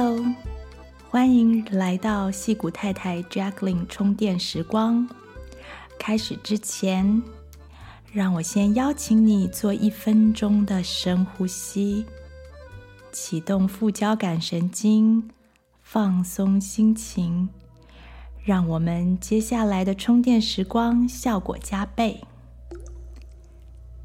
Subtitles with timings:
[0.00, 0.24] Hello，
[1.10, 5.08] 欢迎来到矽谷太太 Jacqueline 充电时光。
[5.98, 7.20] 开始之前，
[8.12, 12.06] 让我先邀请你做一分钟的深呼吸，
[13.10, 15.28] 启动副交感神经，
[15.82, 17.48] 放松心情，
[18.44, 22.20] 让我们接下来的充电时光效果加倍。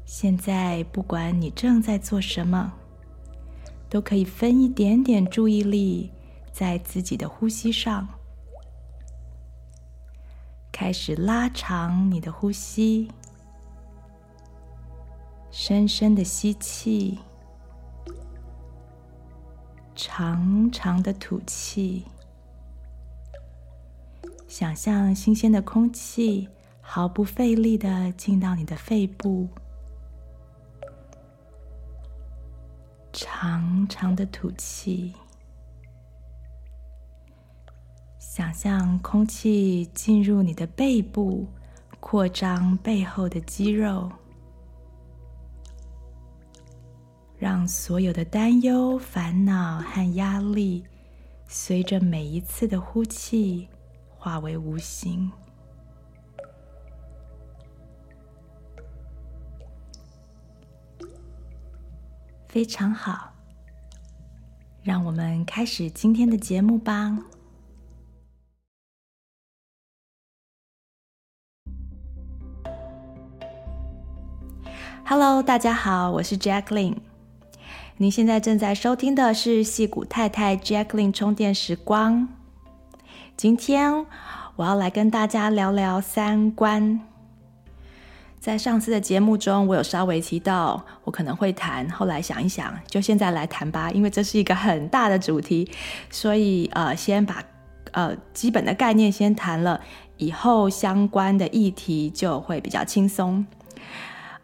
[0.04, 2.72] 现在，不管你正在做什么。
[3.94, 6.10] 都可以分一点点注意力
[6.50, 8.08] 在自己的呼吸上，
[10.72, 13.08] 开始拉长你的呼吸，
[15.52, 17.20] 深深的吸气，
[19.94, 22.04] 长长的吐气，
[24.48, 26.48] 想象新鲜的空气
[26.80, 29.48] 毫不费力的进到你的肺部。
[33.16, 35.14] 长长的吐气，
[38.18, 41.46] 想象空气进入你的背部，
[42.00, 44.10] 扩张背后的肌肉，
[47.38, 50.84] 让所有的担忧、烦恼和压力，
[51.46, 53.68] 随着每一次的呼气
[54.18, 55.30] 化为无形。
[62.54, 63.32] 非常好，
[64.84, 67.18] 让我们开始今天的节目吧。
[75.04, 76.98] Hello，大家好，我是 Jacqueline。
[77.96, 82.28] 您现在正在收听的是戏骨太太 Jacqueline 充电时光。
[83.36, 84.06] 今天
[84.54, 87.00] 我要来跟大家聊聊三观。
[88.44, 95.66] 在上次的节目中，我有稍微提到我可能会谈，后来想一想，就现在来谈吧，因为这是一个很大的主题，
[96.10, 97.42] 所以呃，先把
[97.92, 99.80] 呃基本的概念先谈了，
[100.18, 103.46] 以后相关的议题就会比较轻松。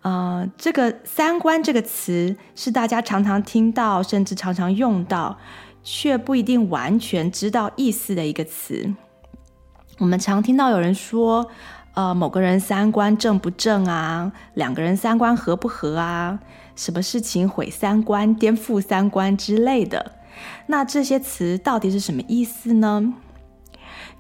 [0.01, 5.39] 呃，这个“三观”这个词是大家常常听到，甚至常常用到，
[5.83, 8.95] 却不一定完全知道意思的一个词。
[9.99, 11.51] 我们常听到有人说。
[11.95, 14.33] 呃，某个人三观正不正啊？
[14.55, 16.39] 两个人三观合不合啊？
[16.77, 20.13] 什么事情毁三观、颠覆三观之类的？
[20.67, 23.13] 那这些词到底是什么意思呢？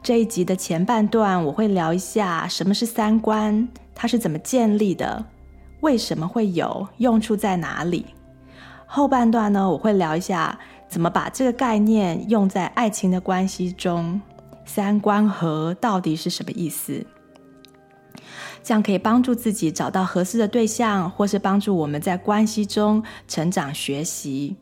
[0.02, 5.24] 这一集的前半段我会聊一下什么是三观，它是怎么建立的，
[5.80, 8.06] 为什么会有，用处在哪里？
[8.84, 14.20] 后半段呢，我会聊一下怎么把这个概念用在爱情的关系中，
[14.64, 17.06] 三观合到底是什么意思？
[18.62, 24.56] 这样可以帮助自己找到合适的对象，或是帮助我们在关系中成长学习。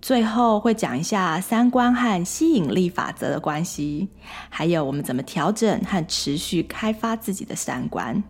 [0.00, 4.08] 最后会讲一下三观和吸引力法则的关系，
[4.48, 8.22] 还有我们怎么调整和持续开发自己的三观。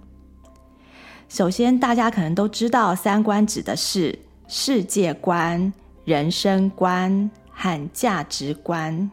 [1.29, 5.73] 首先，大家可能都知道，三观指的是世界观、
[6.05, 9.11] 人生观和价值观。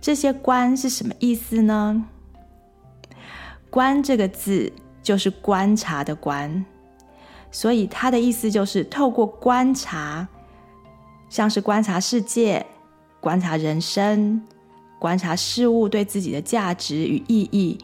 [0.00, 2.04] 这些观是什么意思呢？
[3.70, 6.64] 观这个字就是观察的观，
[7.50, 10.28] 所以它的意思就是透过观察，
[11.28, 12.64] 像是观察世界、
[13.20, 14.42] 观察人生、
[14.98, 17.78] 观察事物对自己的价值与意义，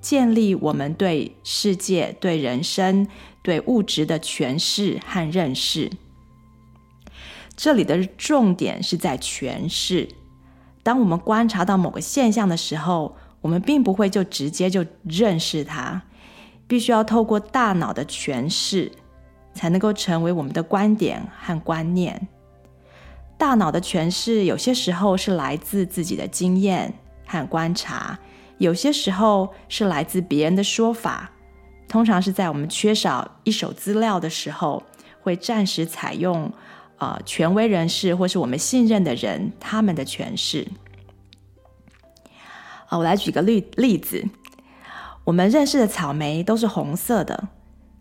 [0.00, 3.06] 建立我们对世界、对人生、
[3.42, 5.90] 对物质的诠释和认识。
[7.54, 10.08] 这里的重点是在诠释。
[10.82, 16.02] 当我们观察到某个现象的时候，我们并不会就直接就认识它，
[16.72, 18.90] 必须要透过大脑的诠释，
[19.52, 22.26] 才能够成为我们的观点和观念。
[23.36, 26.90] 大脑的诠释有些时候是来自自己的经验
[27.26, 28.18] 和观察，
[28.56, 31.30] 有些时候是来自别人的说法。
[31.88, 34.82] 通常是在我们缺少一手资料的时候，
[35.20, 36.50] 会暂时采用
[36.96, 40.66] 呃权威人士或是我们信任的人他们的诠释。
[42.88, 44.26] 啊我来举个例例子，
[45.24, 47.48] 我们认识的草莓都是红色的，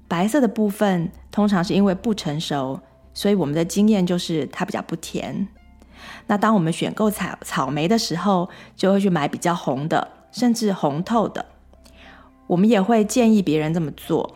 [0.07, 2.79] 白色的部分通常是因为不成熟，
[3.13, 5.47] 所以我们的经验就是它比较不甜。
[6.25, 11.45] 那当我们选购草草莓的时候，就会去买比较红的，甚至红透的。
[12.47, 14.35] 我们也会建议别人这么做。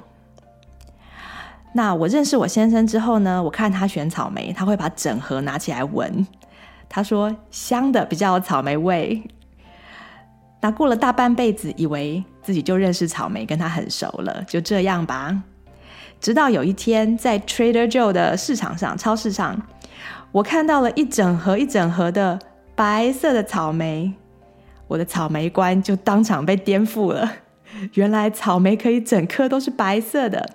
[1.74, 6.26] 那我认识我先生之后呢，我看他选草莓，他会把整盒拿起来闻，
[6.88, 9.24] 他说香的比较有草莓味。
[10.62, 15.42] 那过了大半辈子，以为自己就认识草莓，跟他很熟了，就这样吧。
[16.22, 19.60] 直到有一天，在 Trader Joe 的市场上、超市上，
[20.32, 22.40] 我看到了一整盒一整盒的
[22.76, 24.14] 白色的草莓，
[24.88, 27.34] 我的草莓观就当场被颠覆了。
[27.96, 30.48] 原来草莓可以整颗都是白色的，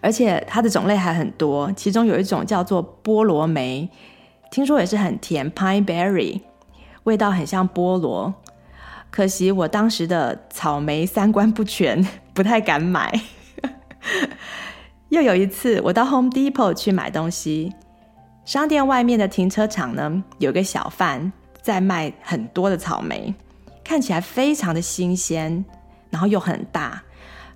[0.00, 3.90] 而且它的种类还很多，其中有一种叫做菠萝莓，
[4.52, 6.40] 听说也是很甜，pine berry，
[7.02, 8.32] 味道很像菠萝。
[9.16, 13.18] 可惜我当时的草莓三观不全， 不太敢买。
[15.08, 17.72] 又有一次，我到 Home Depot 去买东西，
[18.44, 21.32] 商店外面的停车场呢，有个小贩
[21.62, 23.34] 在卖很多的草莓，
[23.82, 25.64] 看起来非常的新鲜，
[26.10, 27.02] 然后又很大。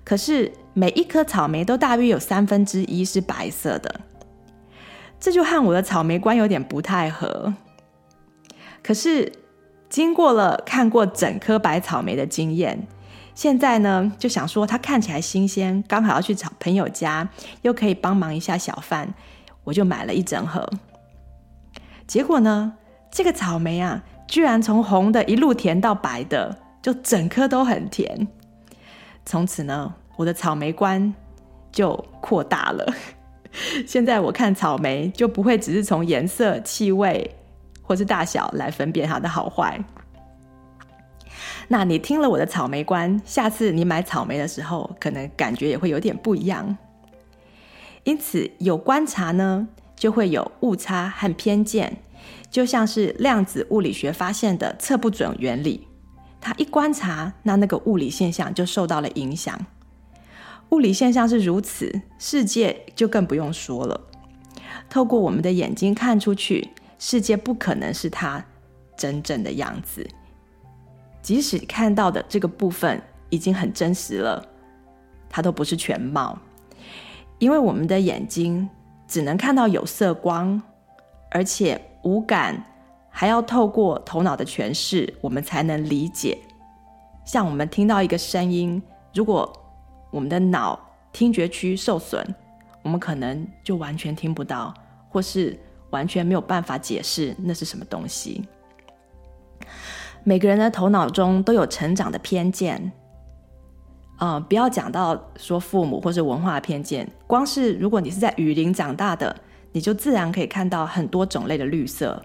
[0.03, 4.01] 可是每一颗草莓都大约有三分之一是白色的，
[5.19, 7.53] 这就和我的草莓观有点不太合。
[8.81, 9.31] 可是
[9.91, 12.87] 经过了看过整颗白草莓的经验。
[13.35, 17.27] 现在呢，就想说它看起来新鲜，刚好要去找朋友家，
[17.61, 19.13] 又可以帮忙一下小贩，
[19.65, 20.65] 我就买了一整盒。
[22.07, 22.73] 结果呢，
[23.11, 28.29] 这个草莓啊，居然从红的一路甜到白的，就整颗都很甜。
[29.25, 31.13] 从此呢，我的草莓观
[31.69, 32.93] 就扩大了。
[33.85, 37.35] 现在我看草莓就不会只是从颜色、气味
[37.81, 39.83] 或是大小来分辨它的好坏。
[41.67, 46.77] 那你听了我的草莓观，下次你买草莓的时候，可能感觉也会有点不一样。
[48.03, 51.97] 因此，有观察呢，就会有误差和偏见，
[52.49, 55.87] 就像是量子物理学发现的测不准原理。
[56.41, 59.57] 它一观察，那那个物理现象就受到了影响。
[60.71, 64.01] 物理现象是如此，世界就更不用说了。
[64.89, 66.69] 透过我们的眼睛看出去，
[67.03, 68.45] 世界不可能是它
[68.95, 70.07] 真正的样子。
[71.19, 73.01] 即使看到的这个部分
[73.31, 74.47] 已经很真实了，
[75.27, 76.37] 它都不是全貌，
[77.39, 78.69] 因为我们的眼睛
[79.07, 80.61] 只能看到有色光，
[81.31, 82.63] 而且五感
[83.09, 86.37] 还要透过头脑的诠释，我们才能理解。
[87.25, 88.79] 像我们听到一个声音，
[89.11, 89.51] 如果
[90.11, 90.79] 我们的脑
[91.11, 92.23] 听觉区受损，
[92.83, 94.71] 我们可能就完全听不到，
[95.09, 95.59] 或是
[95.91, 98.43] 完全没有办法解释那是什么东西。
[100.23, 102.91] 每个人的头脑中都有成长的偏见，
[104.17, 109.35] 啊、不要讲到说父母或是文化偏见，光是如果你是在雨林长大的，
[109.71, 112.21] 你就自然可以看到很多种类的绿色；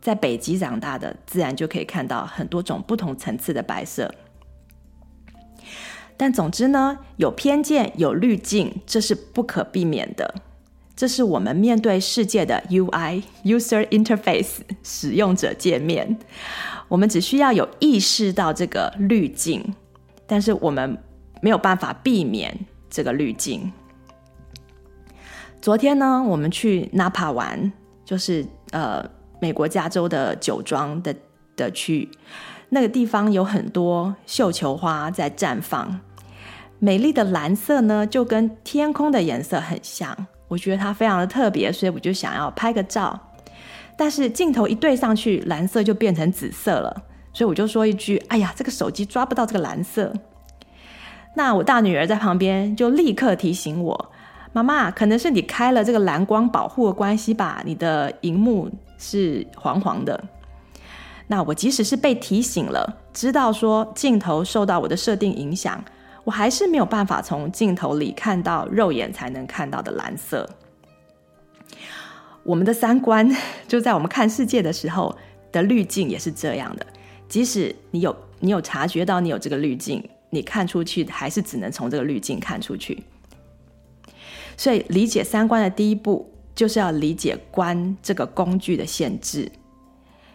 [0.00, 4.14] 在北极长大的，自然就可以看到很多种不同层次的白色。
[6.16, 10.32] 但总之呢，有偏见、有滤镜，这是不可避免的，
[10.94, 16.18] 这是我们面对世界的 UI（User Interface） 使用者界面。
[16.88, 19.74] 我们只需要有意识到这个滤镜，
[20.26, 20.98] 但是我们
[21.40, 22.54] 没有办法避免
[22.90, 23.72] 这个滤镜。
[25.60, 27.72] 昨天呢，我们去 Napa 玩，
[28.04, 29.08] 就是呃
[29.40, 31.14] 美国加州的酒庄的
[31.56, 32.10] 的区域，
[32.68, 36.00] 那个地方有很多绣球花在绽放，
[36.78, 43.18] 美丽的蓝色呢就跟天空的颜色很像，我觉得它非常的特别，所以我就想要拍个照。
[43.96, 46.94] 但是镜头一对上去，蓝色就变成紫色了，
[47.32, 50.12] 所以我就说一句：“哎呀，这个手机抓不到这个蓝色。”
[51.34, 54.12] 那我大女儿在旁边就立刻提醒我
[54.52, 60.22] ：“妈妈，可能是你开了这个蓝光保护的关系吧，你的荧幕是黄黄的。”
[61.28, 65.82] 那我即使是被提醒了，知道说镜头受到我的设定影响，
[66.24, 70.48] 我还是没有办法从镜头里看到肉眼才能看到的蓝色。
[72.44, 73.28] 我们的三观
[73.68, 75.16] 就在我们看世界的时候
[75.50, 76.86] 的滤镜也是这样的。
[77.28, 83.02] 即使你有你有察觉到你有这个滤镜，你看出去还是只能从这个滤镜看出去。
[84.56, 89.50] 所以理解三观的第一步就是要理解观这个工具的限制。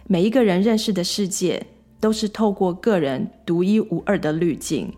[0.08, 1.66] 每一个人认识的世界
[2.00, 4.92] 都是透过个人独一无二的滤镜、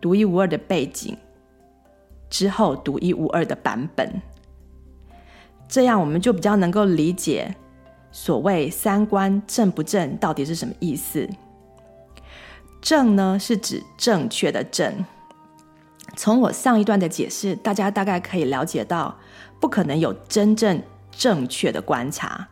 [0.00, 1.16] 独一无二的背景
[2.30, 4.20] 之后独一无二的版本。
[5.68, 7.54] 这样我们就比较能够理解
[8.10, 11.28] 所谓三观正不正到底是什么意思。
[12.80, 15.04] 正呢，是指正确的正。
[16.16, 19.16] 从我上一段的解释，大家大概可以了解到，
[19.60, 22.48] 不可能有真正正确的观察。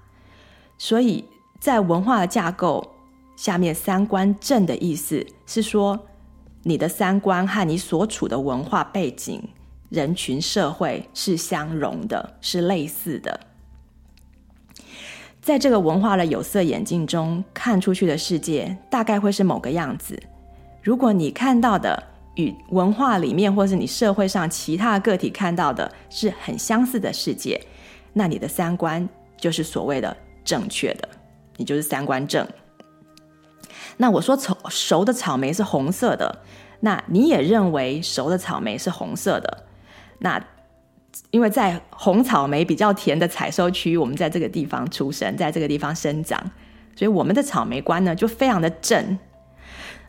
[0.76, 1.24] 所以
[1.58, 2.92] 在文化的架构
[3.34, 6.06] 下面，三观正的意思是说，
[6.68, 9.40] 你的三观和你所处的文化背景。
[9.88, 13.38] 人群社会是相融的，是类似的。
[15.40, 20.20] 在这个文化的有色眼镜中看出去的世界，大概会是某个样子。
[20.82, 22.02] 如果你看到的
[22.34, 27.64] 与文化里面或是你社会上其他个体看到的是很相似的世界，
[28.12, 31.08] 那你的三观就是所谓的正确的。
[31.56, 32.44] 你就是三观正。
[33.98, 36.42] 那我说熟熟的草莓是红色的，
[36.80, 39.64] 那你也认为熟的草莓是红色的。
[40.18, 40.42] 那
[41.30, 46.38] 因为在红草莓比较甜的采收区，我们在这个地方出生，在这个地方生长，
[46.94, 49.18] 所以我们的草莓观呢就非常的正。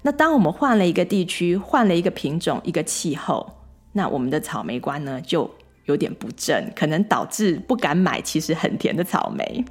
[0.02, 3.58] 那当我们换了一个地区，换了一个品种，一个气候，
[3.94, 5.50] 那我们的草莓观呢就
[5.86, 9.64] 有点不正，可能导致不敢买其实很甜的草莓。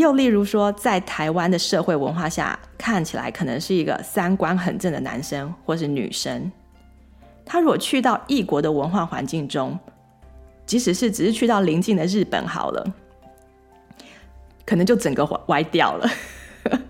[0.00, 6.50] 又例如说，在台湾的社会文化下，看起来可能是一个三观很正的男生或是女生，
[7.44, 9.78] 他如果去到异国的文化环境中，
[10.64, 12.94] 即使是只是去到邻近的日本好了，
[14.64, 16.10] 可能就整个歪掉了。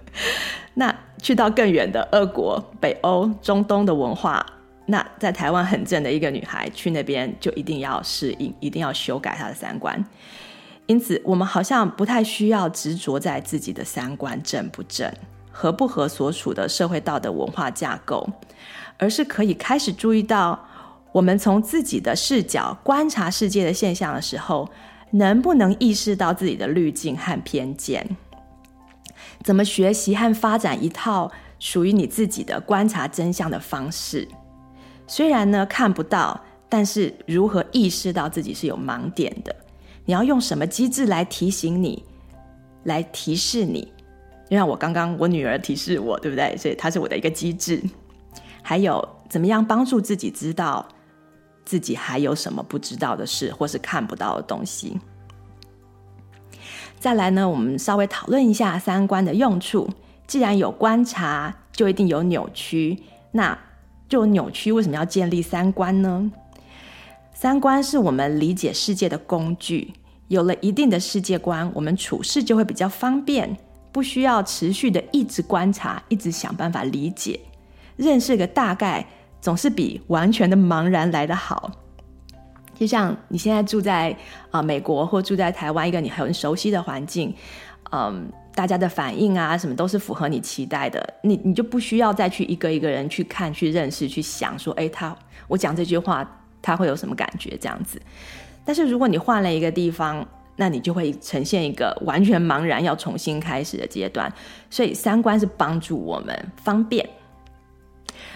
[0.75, 4.47] 那去到更远的俄国、北欧、中东的文化，
[4.87, 10.03] 那在台湾很正的一个女孩去那边就一定要适应，一定要修改她的三观。
[10.91, 15.09] 因此，我们好像不太需要执着在自己的三观正不正、
[15.53, 18.29] 合不合所处的社会道德文化架构，
[18.99, 20.59] 而是可以开始注意到，
[21.13, 24.69] 我们从自己的视角观察世界的现象的时候，
[25.13, 28.05] 能不能意识到自己的滤镜和偏见。
[29.45, 31.31] 怎么学习和发展一套
[31.61, 34.27] 属于你自己的观察真相的方式？
[35.07, 39.55] 虽然呢看不到，但是如何意识到自己是有盲点的？
[40.05, 42.05] 你要用什么机制来提醒你，
[42.85, 43.93] 来提示你？
[44.49, 46.57] 就像我刚刚我女儿提示我，对不对？
[46.57, 47.83] 所以它是我的一个机制。
[48.63, 50.87] 还有怎么样帮助自己知道
[51.65, 54.99] 自己还有什么不知道的事，或是看不到的东西？
[56.99, 59.89] 再来呢，我们稍微讨论一下三观的用处。
[60.27, 63.03] 既然有观察，就一定有扭曲。
[63.33, 63.59] 那
[64.09, 66.31] 就扭曲，为什么要建立三观呢？
[67.41, 69.95] 三观是我们理解世界的工具。
[70.29, 73.57] 有了一定的世界观，我们处事就会比较方便，
[73.91, 77.41] 不需要持续的一直观察，一直想办法理解。
[77.97, 79.07] 认识个大概，
[79.41, 81.73] 总是比完全的茫然来得好。
[82.79, 84.15] 就像你现在住在
[84.51, 87.35] 啊、美国或住在台湾一个你很熟悉的环境，
[87.91, 95.17] 嗯，大家的反应啊什么都是符合你期待的，你你就不需要再去一个一个人去看、去认识、去想说，哎，他
[95.49, 98.01] 我讲这句话他会有什么感觉这样子。
[98.65, 100.27] 但是如果你换了一个地方，
[100.57, 104.33] 那你就会呈现一个完全茫然、要重新开始的阶段。
[104.69, 107.09] 所以三观是帮助我们方便。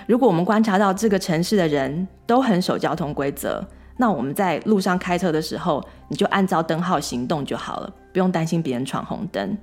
[0.06, 3.66] 如果我们观察到这个城市的人都很守交通规则。
[3.96, 9.56] 那我们在路上开车的时候，你就按照灯号行动就好了，不用担心别人闯红灯。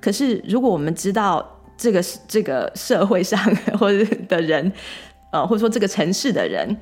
[0.00, 3.38] 可是，如果我们知道这个这个社会上
[3.78, 4.72] 或 者的人，
[5.30, 6.76] 呃，或者说这个城市的人，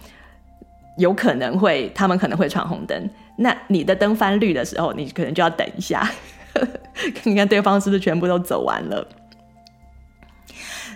[0.96, 6.08] 有可能会，他们可能会闯红灯，那你的灯翻绿的时候，你可能就要等一下，
[7.14, 9.06] 看看对方是不是全部都走完了。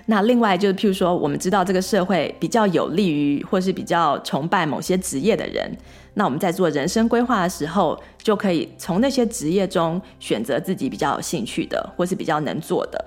[0.07, 5.75] 那另外就是，譬如说，我们知道这个社会比较有利于，或是比较崇拜某些职业的人，
[6.13, 13.03] 那我们在做人生规划的时候，就可以从那些职业中选择自己比较有兴趣的，或是比较能做的。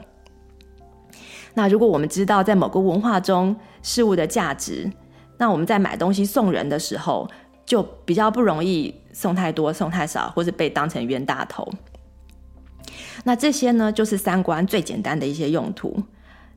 [1.54, 4.92] 那如果我们知道在某个文化中事物的价值，
[5.38, 7.30] 那我们在买东西送人的时候，
[7.66, 11.68] 就比较不容易送太多、送太少，或是被当成冤大头。
[13.24, 16.04] 那这些呢，就是三观最简单的一些用途。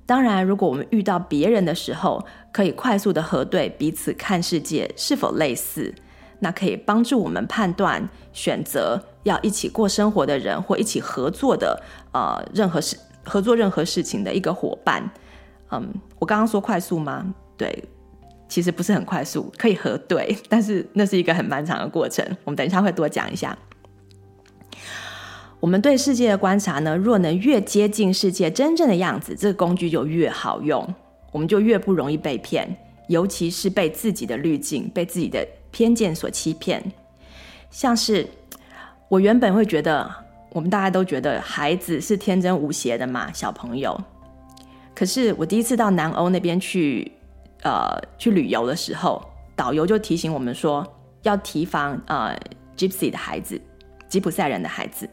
[0.06, 5.94] 当然，如果我们遇到别人的时候，可以快速的核对彼此看世界是否类似，
[6.40, 11.80] 那可以帮助我们判断选择要一起过生活的人或一起合作的
[12.12, 15.08] 呃任何事合作任何事情的一个伙伴。
[15.70, 17.32] 嗯，我刚刚说快速吗？
[17.56, 17.84] 对，
[18.50, 22.22] 其实不是很快速，可以核对， 但是那是一个很漫长的过程。
[22.44, 23.56] 我们等一下会多讲一下。
[25.60, 30.94] 我们对世界的观察呢，若能越接近世界真正的样子，这个工具就越好用，
[31.32, 32.76] 我们就越不容易被骗，
[33.08, 36.82] 尤其是被自己的滤镜、被自己的偏见所欺骗。
[37.70, 38.26] 像是
[39.08, 40.10] 我原本会觉得，
[40.50, 43.96] 我们大家都觉得孩子是天真无邪的嘛，小朋友。
[44.94, 47.12] 可是我第一次到南欧那边去，
[47.62, 49.22] 呃，去旅游的时候，
[49.54, 50.86] 导游就提醒我们说，
[51.22, 52.36] 要提防呃
[52.76, 53.60] ，Gypsy 的孩子，
[54.08, 55.08] 吉普赛人的孩子。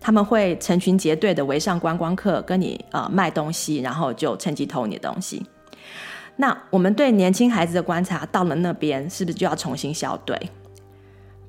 [0.00, 5.46] 他们会成群结队的围上观光客，跟你呃卖东西，然后就趁机偷你的东西。
[6.34, 10.36] 那我们对年轻孩子的观察到了那边，是不是就要重新校对？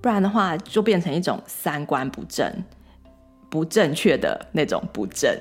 [0.01, 2.45] 不然的话，就变成一种三观不正、
[3.49, 5.35] 不正确的那种不正。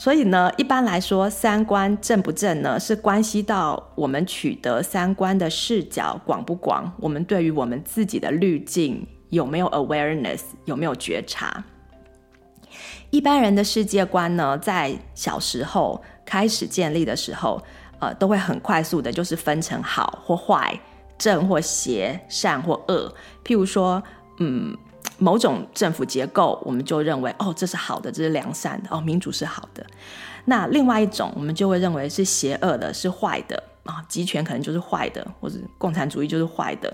[0.00, 9.06] 所以呢，一般来说，三观正不正呢，是关系到我们取得三观的视角广不广，我们对于我们自己的滤镜。
[9.28, 10.40] 有没有 awareness？
[10.64, 11.62] 有没有觉察？
[13.10, 17.62] 一般人的世界观呢，在小时候开始建立的时候，
[17.98, 20.80] 呃，都会很快速的，就是分成好或坏、
[21.18, 23.14] 正或邪、善或恶。
[23.44, 24.02] 譬如说，
[24.38, 24.74] 嗯，
[25.20, 29.86] 某种政府结构，我们就认为，哦，这是好的，这是良善的，哦，民主是好的。
[30.46, 36.92] 那另外一种，我们就会认为是邪恶的，是坏的啊，集权可能就是坏的，或者共产主义就是坏的。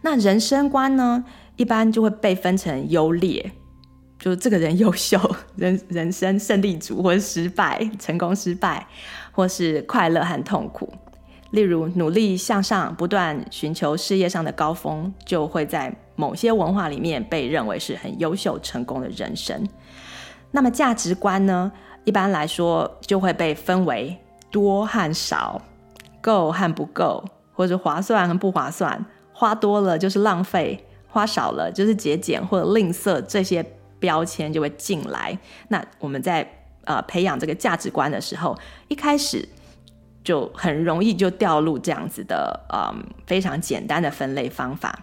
[0.00, 1.24] 那人生观呢，
[1.56, 3.52] 一般就会被分成优劣。
[4.18, 5.18] 就是这个人优秀，
[5.56, 8.86] 人人生胜利组，或是失败、成功、失败，
[9.32, 10.92] 或是快乐和痛苦。
[11.50, 19.68] 例如，努力向上，不断寻求事业上的高峰，就会在某些文化里面被认为是很优秀、成功的人生。
[20.50, 21.70] 那么价值观呢？
[22.04, 24.16] 一般来说就会被分为
[24.50, 25.60] 多和少，
[26.20, 29.04] 够和不够，或者划算和不划算。
[29.32, 33.64] 花多了就是浪费，花少了就是节俭或者吝啬这些。
[34.00, 35.38] 标签就会进来。
[35.68, 36.50] 那我们在
[36.84, 39.46] 呃培养这个价值观的时候，一开始
[40.22, 44.98] 就很容易就掉入这样子的嗯非常简单的分类方法。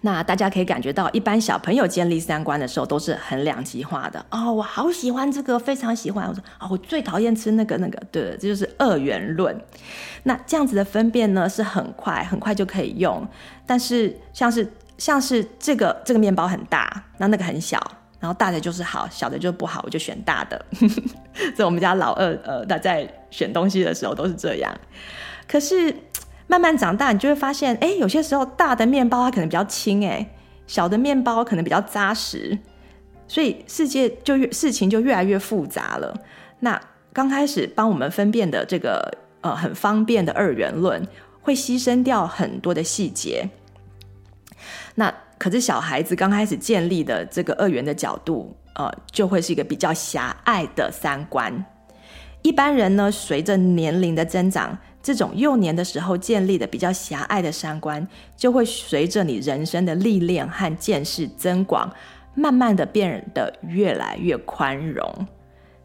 [0.00, 4.24] 那大家可以感觉到，一般小朋友建立三观的时候都是很两极化的。
[4.30, 6.28] 哦，我好喜欢这个，非常喜欢。
[6.28, 8.02] 我说哦，我最讨厌吃那个那个。
[8.10, 9.56] 对，这就是二元论。
[10.24, 13.26] 那这样子的分辨呢，是很快很快就可以用，
[13.66, 14.72] 但是像是。
[14.98, 17.80] 像是这个这个面包很大，那那个很小，
[18.22, 20.64] 然后大的就是好，小的就不好，我就选大的。
[21.56, 24.72] 所以我们家老二呃，他在选东西的时候都是这样。
[25.48, 25.92] 可是
[26.46, 30.24] 慢慢长大，你就会发现，哎，有些时候大的面包它可能比较轻，哎，
[30.68, 32.56] 小的面包可能比较扎实。
[33.26, 36.16] 所以世界就越事情就越来越复杂了。
[36.60, 36.80] 那
[37.12, 41.04] 刚开始帮我们分辨的这个呃很方便的二元论，
[41.40, 43.48] 会牺牲掉很多的细节。
[44.94, 45.12] 那
[45.42, 51.52] 可是小孩子刚开始建立的这个二元的角度，呃，就会是一个比较狭隘的三观。
[52.42, 61.92] 一般人呢，随着年龄的增长，这种幼年的时候建立的比较狭隘的三观，就会随着你人生的历练和见识增广，
[62.36, 65.26] 慢慢的变得越来越宽容。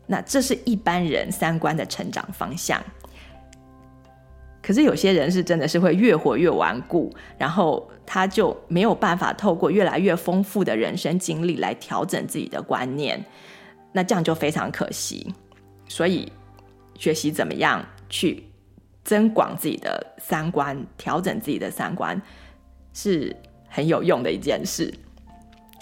[0.05, 2.79] 那这是一般人三观的成长方向。
[4.67, 13.23] 可是有些人是真的是会越活越顽固，然后他就没有办法透过越来越丰富的人生经历来调整自己的观念，
[13.93, 15.33] 那这样就非常可惜。
[15.87, 16.29] 所以
[16.99, 18.43] 学习怎么样去
[19.05, 22.21] 增广自己的三观，调整自己的三观
[22.91, 23.33] 是
[23.69, 24.93] 很有用的一件事。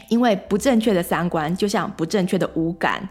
[0.10, 3.10] 因为不正确的三观就像不正确的五感，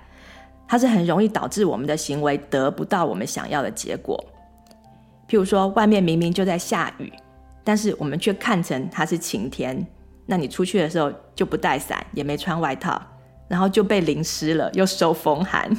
[0.68, 4.24] 它是很容易导致我们的行为得不到我们想要的结果。
[5.28, 7.12] 譬如说，外面明明就在下雨，
[7.62, 9.87] 但是我们却看成它是晴天。
[10.26, 13.00] 那你出去的时候就不带伞，也没穿外套，
[13.48, 15.70] 然后就被淋湿了，又受风寒。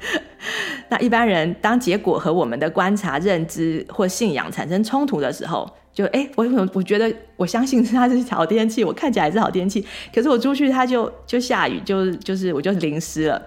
[0.90, 13.40] 那一般人当结果和我们的观察、认知或信仰产生冲突的时候，就哎，我我我觉得我相信它是好天气，我看起来是好天气，可是我出去它就就下雨，就就是我就淋湿了。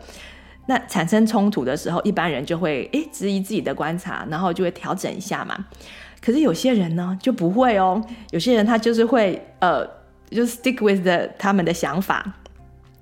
[0.67, 5.65] 那产生冲突的时候，一般人就会诶质疑自己的观察，然后就会调整一下嘛。
[6.21, 9.85] 可是有些人呢就不会哦，有些人他就是会呃，
[10.29, 12.33] 就 stick with the 他们的想法，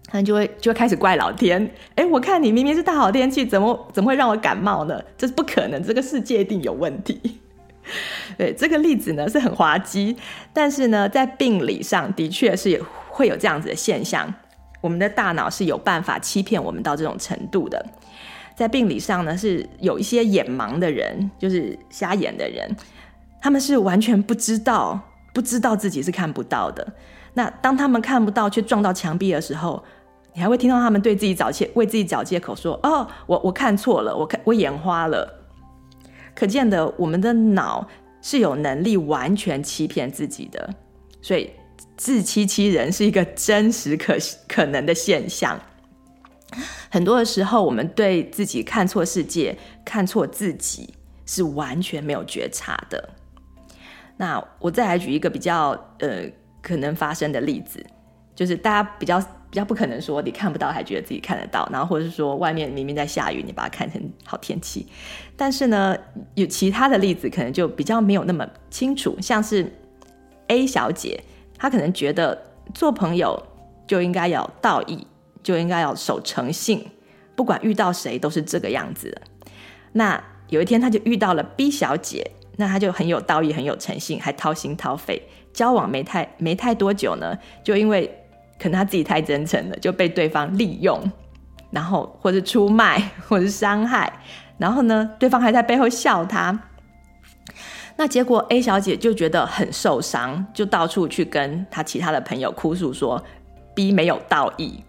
[0.07, 1.71] 他就会就会开始怪老天。
[1.95, 5.01] 诶，我看你明明是大好天气，怎么怎么会让我感冒呢？
[5.17, 7.39] 这是不可能，这个世界一定有问题。
[8.37, 10.15] 对，这个例子呢是很滑稽，
[10.53, 14.31] 但是呢在病理上的确是会有这样子的现象。
[14.85, 17.83] 我们的大脑是有办法欺骗我们到这种程度的，
[18.55, 22.69] 在病理上呢，是有一些眼盲的人，就是瞎眼的人，
[23.41, 24.99] 他们是完全不知道，
[25.33, 26.87] 不知道自己是看不到的。
[27.33, 29.83] 那当他们看不到却撞到墙壁的时候，
[30.35, 35.47] 你还会听到他们对自己找借，为自己找借口说：“哦，我我看错了，我看我眼花了。”
[36.35, 37.87] 可见的，我们的脑
[38.21, 40.75] 是有能力完全欺骗自己的，
[41.23, 41.49] 所以。
[41.97, 44.15] 自欺欺人是一个真实可
[44.47, 45.59] 可能的现象。
[46.89, 50.93] 很多的时候，我们对自己看错世界、看错自己，
[51.25, 53.09] 是完全没有觉察的。
[54.17, 56.23] 那我再来举一个比较呃
[56.61, 57.85] 可能发生的例子，
[58.33, 64.87] 就是大家比较比较不可能说你看不到还觉得自己看得到，然后或者是说外面明明在下雨，你把它看成好天气。
[65.35, 65.97] 但是呢，
[66.35, 69.69] 有其他的例子可能就比较没有那么清楚，像是
[70.47, 71.21] A 小姐。
[71.57, 72.39] 他可能觉得
[72.73, 73.41] 做朋友
[73.87, 75.05] 就应该要道义，
[75.43, 76.85] 就应该要守诚信，
[77.35, 79.21] 不管遇到谁都是这个样子的。
[79.93, 85.21] 那有一天他就遇到了 B 小姐，那他就很有道义，很有诚信，还掏心掏肺。
[85.53, 88.05] 交往没太没太多久呢，就因为
[88.59, 90.99] 可能他自己太真诚了，就被对方利用，
[91.71, 94.11] 然后或者出卖，或者伤害，
[94.57, 96.59] 然后呢，对方还在背后笑他。
[97.97, 103.23] 那结果 A 小姐就觉得很受伤，就到处去跟她其他的朋友哭诉说
[103.73, 104.83] B 没有道义。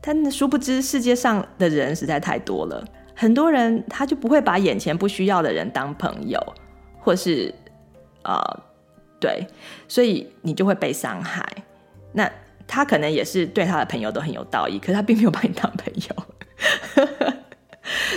[0.00, 6.38] 但殊不知世界上的人实在太多了，很多人他就不会把眼前不需要的人当朋友，
[6.98, 7.54] 或是、
[8.24, 8.60] 呃，
[9.20, 9.46] 对，
[9.86, 11.46] 所以你就会被伤害。
[12.12, 12.30] 那
[12.66, 17.31] 他可能也是对他的朋友都很有道义，可是他并没有把你当朋友。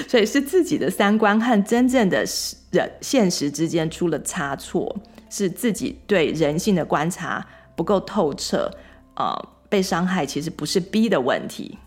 [0.07, 2.25] 所以是自己的三观和真正的
[2.71, 4.95] 人现实之间出了差错，
[5.29, 8.71] 是自己对人性的观察不够透彻，
[9.15, 11.77] 呃，被伤害其实不是 B 的问题。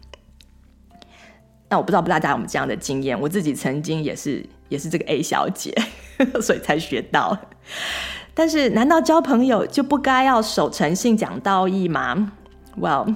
[1.70, 5.74] 那我不知道不知道大家有没有这样的经验，我自己曾经也是也是这个 A 小姐，
[6.40, 7.38] 所以才学到。
[8.32, 12.32] 但是难道交朋友就不该要守诚信、讲道义吗
[12.80, 13.14] ？Well，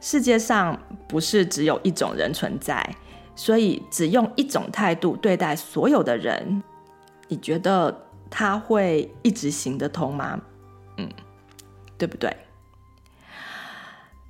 [0.00, 2.94] 世界上不是只有一种人存在。
[3.42, 6.62] 所以，只用一种态度对待所有的人，
[7.26, 10.38] 你觉得他会一直行得通吗？
[10.98, 11.08] 嗯，
[11.96, 12.36] 对不对？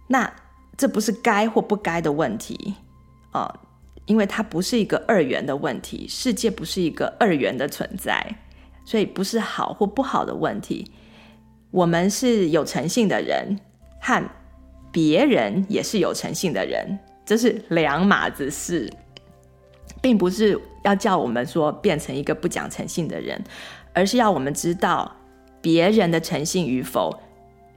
[0.07, 0.33] 那
[0.77, 2.77] 这不是该或不该的问题
[3.33, 3.61] 啊，呃，
[4.07, 8.37] 因为它不是一个二元的问题，世界不是一个二元的存在，
[8.85, 10.89] 所以不是好或不好的问题。
[11.73, 13.59] 我们是有诚信的人，
[14.01, 14.25] 和
[14.93, 17.01] 别人也是有诚信的人。
[17.31, 18.93] 这是两码子事，
[20.03, 23.41] 并不是要叫我们说变成一个不讲诚信的人，
[23.93, 25.15] 而是要我们知道
[25.61, 27.17] 别人的诚信与否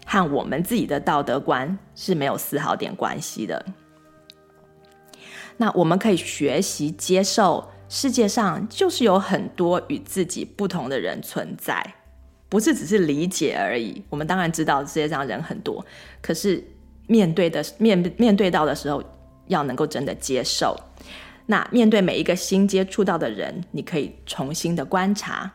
[0.08, 3.63] 和我们自己的道德观是没有丝毫点关系的。
[5.58, 11.94] 那我们可以学习接受世界上就是有很多与自己不同的人存在，
[12.50, 14.02] 不是只是理解而已。
[14.10, 15.86] 我们当然知道世界上人很多，
[16.24, 16.63] 可是
[17.06, 19.04] 面对的面面对到的时候。
[19.47, 20.75] 要能够真的接受，
[21.47, 25.51] 那面对每一个新接触到的人，你可以重新的观察，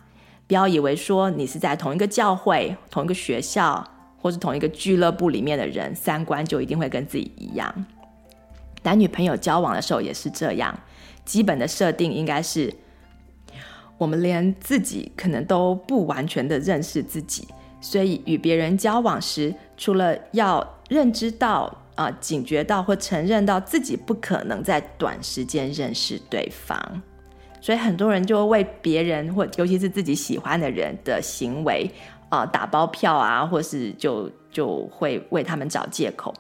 [0.47, 3.83] 不要以为说你是在同一个教会、同一个学校
[4.21, 7.87] 或是同一个俱乐部里面的人，三观就一定会跟自己一样。
[8.83, 10.79] 男女朋友交往的时候也是这样，
[11.25, 12.73] 基本的设定应该是，
[13.97, 17.49] 我们连自己可能都不完全的认识自己，
[17.81, 21.85] 所以与别人交往时，除了要认知到。
[21.99, 26.81] 啊、警觉到或承认到自己不可能在短时间认识对方，
[27.61, 31.91] 所以很多人就会为别人或尤其是自己喜欢的人的行为
[32.29, 36.33] 啊、打包票啊，或是就就会为他们找借口。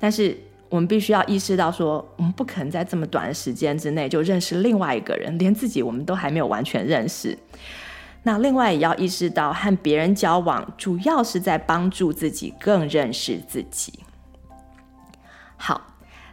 [0.00, 0.36] 但是
[0.68, 7.38] 我们必须要意识到说，说我们不可能在这么短的时间之内就认识另外一个人，连自己我们都还没有完全认识。
[8.24, 13.92] 那另外也要意识到，和别人交往主要是在帮助自己更认识自己。
[15.58, 15.80] 好，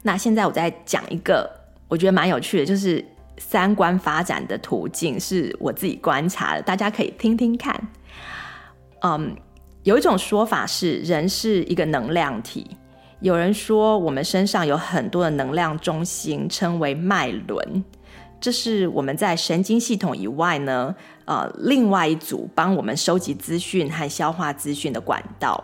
[0.04, 1.50] 那现在我再讲一个
[1.88, 3.04] 我觉得蛮有趣的，就是
[3.38, 7.76] 三观发展的途径，是我自己观察的，大家可以听听看。
[9.02, 9.36] 嗯，
[9.84, 12.66] 有一种说法是人是一个能量体，
[13.20, 17.84] 有人说我们身上有很多的能量中心，称为脉轮，
[18.40, 25.64] 这是我们在神经系统以外呢，呃，另外一组帮我们收集资讯和消化资讯的管道。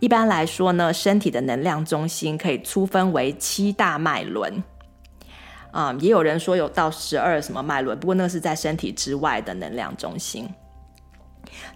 [0.00, 4.64] 一般来说呢，身体的能量中心可以粗分为七大脉轮，
[5.70, 10.48] 啊、也有人说有到十二什么脉轮，不过那是在身体之外的能量中心。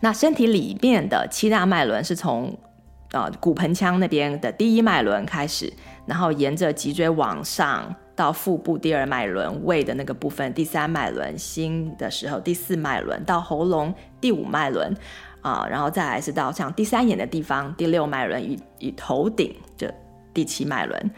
[0.01, 2.57] 那身体里面的七大脉轮是从
[3.13, 5.73] 呃骨盆腔那边的第一脉轮开始，
[6.07, 14.97] 然后沿着脊椎往上到腹部第二脉轮，胃的那个部分第三脉轮，心的时候第四脉轮，到喉咙第五脉轮。
[15.45, 19.93] 啊，然后再来是到像第三眼的地方，第六脉轮与与头顶这
[20.33, 21.11] 第七脉轮。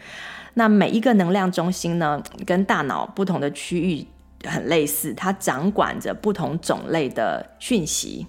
[0.53, 4.05] 那每一个能量中心呢，跟大脑不同的区域
[4.43, 8.27] 很类似，它掌管着不同种类的讯息。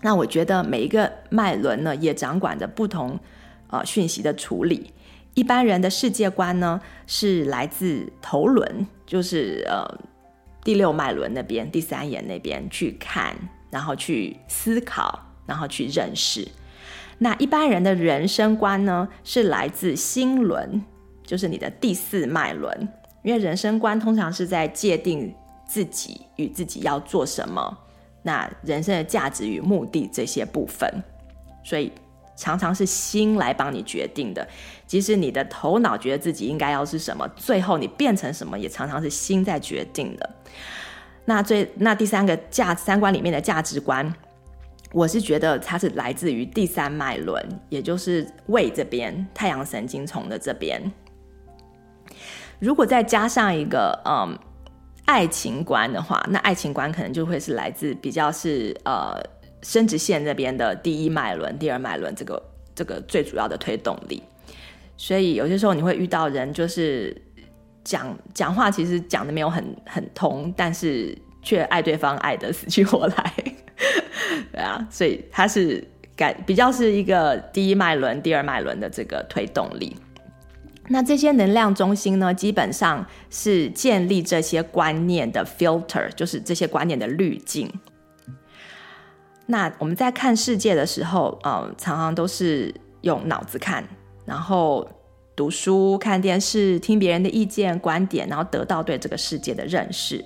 [0.00, 3.20] 那我觉得每一个脉轮呢，也掌管着不同
[3.68, 4.90] 呃讯息的处理。
[5.34, 9.84] 一般人的世界观呢，是来自头轮，就是呃
[10.62, 13.36] 第六脉轮那边，第三眼那边去看。
[13.74, 16.46] 然后去思考，然后去认识。
[17.18, 20.80] 那一般人的人生观呢，是来自心轮，
[21.26, 22.88] 就是你的第四脉轮。
[23.24, 25.34] 因为人生观通常是在界定
[25.66, 27.76] 自己与自己要做什么，
[28.22, 30.88] 那人生的价值与目的这些部分，
[31.64, 31.90] 所以
[32.36, 34.46] 常常是心来帮你决定的。
[34.86, 40.30] 即使你的头脑觉得自己应该要是什么，最后你变成什么，也常常是心在决定的。
[41.24, 44.12] 那最那第三个价三观里面的价值观，
[44.92, 50.80] 我是觉得它是来自于第三脉轮，也就是胃这边，太阳神经丛的这边。
[52.60, 54.38] 如果再加上一个嗯
[55.06, 59.20] 爱情观的话，那爱情观可能就会是来自比较是呃
[59.62, 62.42] 生殖腺这边的第一脉轮、第二脉轮这个
[62.74, 64.22] 这个最主要的推动力。
[64.96, 67.14] 所以有些时候你会遇到人，就是
[67.84, 73.32] 讲讲话其实讲的没有很很通，但是却爱对方爱得死去活来。
[74.50, 79.96] 对啊，所以它是感比较是一个第一脉轮、第二脉轮的这个推动力。
[80.88, 87.72] 那这些能量中心呢，基本上是建立这些观念的 filter，就是这些观念的滤镜。
[89.46, 93.82] 那我们在看世界的时候，呃，常常都是用脑子看，
[94.24, 94.86] 然后
[95.36, 100.24] 读书、看电视、听别人的意见、观点，然后得到对这个世界的认识。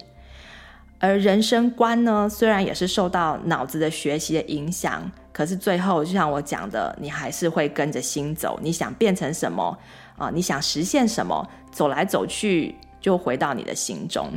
[0.98, 8.58] 而人生观呢，虽然也是受到脑子的学习的影响，可是最后就像我讲的，你还是会跟着心走。
[8.62, 9.78] 你想变成什么
[10.16, 11.48] 啊、你想实现什么？
[11.70, 14.28] 走来走去，就回到你的心中。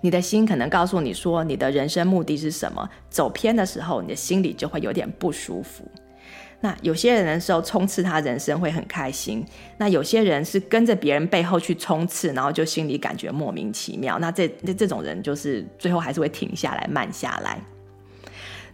[0.00, 2.88] 你的心可能告诉你说，你的人生目的是什么？
[3.10, 5.84] 走偏的时候，你的心里就会有点不舒服。
[6.64, 9.44] 那有些人的时候冲刺他人生会很开心，
[9.78, 14.16] 那有些人是跟着别人背后去冲刺，然后就心里感觉莫名其妙。
[14.20, 17.60] 那这这这种人就是最后还是会停下来慢下来。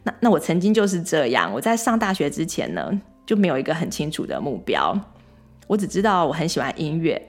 [0.03, 2.93] 那那我曾经就是这样，我在上大学之前呢
[3.27, 4.95] 就没有一个很清楚的目标，
[5.67, 7.21] 我只知道我很喜欢音乐，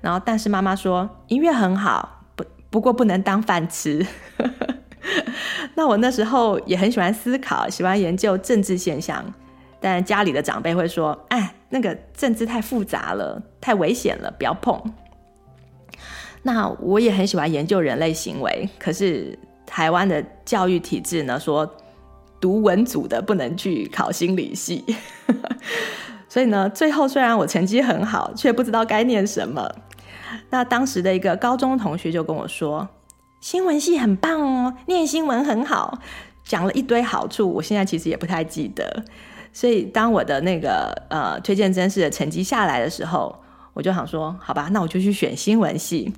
[0.00, 4.06] 然后但是妈妈说音乐很好，不不过不能当饭吃。
[5.74, 9.34] 那我那时候也很喜欢思考，喜欢研究政治现象。
[9.80, 14.80] 但家里的长辈会说：“哎，那个政治太复杂了，太危险了，不要碰。”
[16.42, 21.68] 那我也很喜欢研究人类行为，可是台湾的教育体制呢，说
[22.40, 24.84] 读文组的不能去考心理系，
[26.28, 29.70] 所以呢，最后虽然我成绩很好，却不知道该念什么。
[30.50, 32.88] 那当时的一个高中同学就跟我说
[33.40, 35.98] ：“新闻系很棒哦，念新闻很好。”
[36.44, 39.04] 讲了一堆好处，我现在其实也不太记得。
[39.52, 43.34] 所以，当我的那个呃推荐甄试的成绩下来的时候，
[43.74, 46.12] 我就想说，好吧，那我就去选新闻系。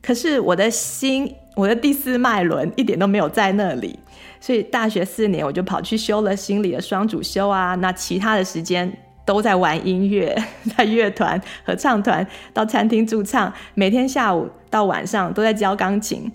[0.00, 3.98] 可是我的心，我的第四脉轮一点都没有在那里。
[4.40, 7.74] 所以大学四年，我就跑去修了心理的双主修啊。
[7.76, 10.36] 那其他的时间都在玩音乐，
[10.76, 16.30] 在乐团、合唱团，到餐厅驻唱，每天下午到晚上都在教钢琴。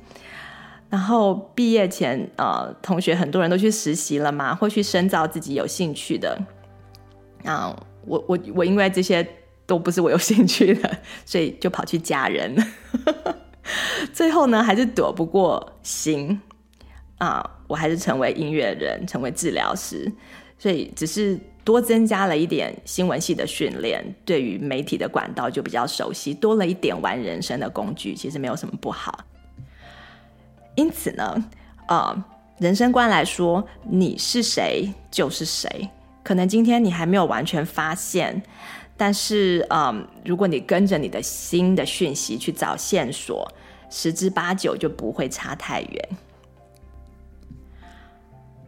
[0.93, 6.39] 然后毕业前，呃，同学很多人都去实习了嘛，会去深造自己有兴趣的。
[7.43, 7.75] 啊，
[8.06, 9.27] 我我我因为这些
[9.65, 12.56] 都不是我有兴趣的，所以就跑去嫁人。
[14.13, 16.39] 最后呢，还是躲不过心
[17.17, 20.12] 啊，我还是成为音乐人，成为治疗师。
[20.60, 29.25] 所以只是多增加了一点新闻系的训练，对于媒体的管道就比较熟悉，多了一点玩人生的工具，其实没有什么不好。
[30.75, 31.43] 因此呢，
[31.88, 32.23] 呃，
[32.57, 35.89] 人生观来说，你是谁就是谁。
[36.23, 38.41] 可能今天你还没有完全发现，
[38.95, 43.51] 但是，嗯、呃，如果你跟着你的心的讯息去找线索，
[43.89, 46.09] 十之八九就不会差太远。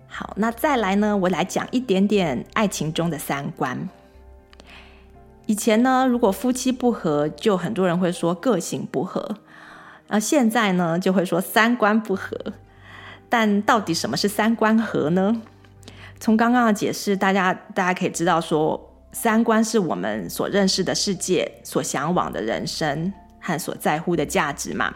[0.08, 3.90] 好，那再来呢，我来讲一点点爱情中的三观。
[5.46, 9.38] 以前呢，如果夫妻不和，就很多人会说个性不合。
[10.08, 12.38] 而现在呢，就会说三观不合，
[13.28, 15.42] 但到底什么是三观合呢？
[16.20, 24.94] 从刚刚的解释，大家大家可以知道，说三观是我们所认识的世界、所向往的人生和所在乎的价值嘛。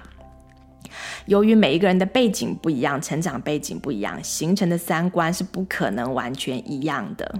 [1.26, 7.34] 由于每一个人的背景不一样，成长背景不一样，形成的三观是不可能完全一样的。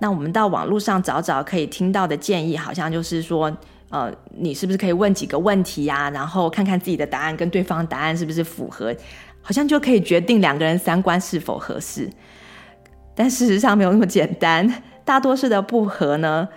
[0.00, 3.56] 那我们到网络上找找可以听到的建议，好像就是说。
[3.92, 6.08] 呃，你是不是可以问几个问题呀？
[6.10, 8.94] 然后看看自己的答案跟对方答案是不是符合，
[9.42, 12.08] 好像就可以决定两个人三观是否合适。
[13.14, 16.48] 但事实上没有那么简单，大多数的不合呢，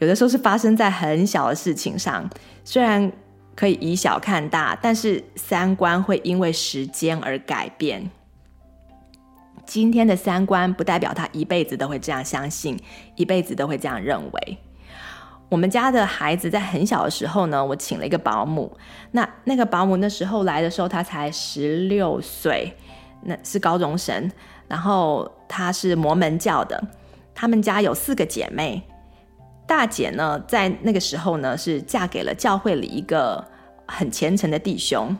[0.00, 2.28] 有的时候是发生在很小的事情上。
[2.64, 3.12] 虽然
[3.54, 8.10] 可以以小看大，但是三观会因为时间而改变。
[9.64, 12.76] 今天的三观不代表他一辈子都会这样相信，
[13.14, 14.58] 一辈子都会这样认为。
[15.50, 18.72] 我们家的孩子在很小的时候呢，我请了一个保姆。
[19.10, 22.72] 那那个保姆那时候来的时候，他才十六岁，
[23.24, 24.30] 那是高中生。
[24.68, 26.80] 然后他是摩门教的，
[27.34, 28.80] 他们家有四个姐妹。
[29.66, 33.44] 大姐呢，在那个时候呢，是嫁给了教会里一个
[33.86, 35.16] 很虔诚的弟兄。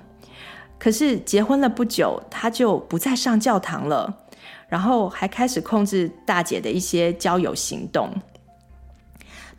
[0.79, 4.19] 可是结婚了不久，她就不再上教堂了。
[4.69, 8.09] 然后还开始控制大姐的一些交友行动。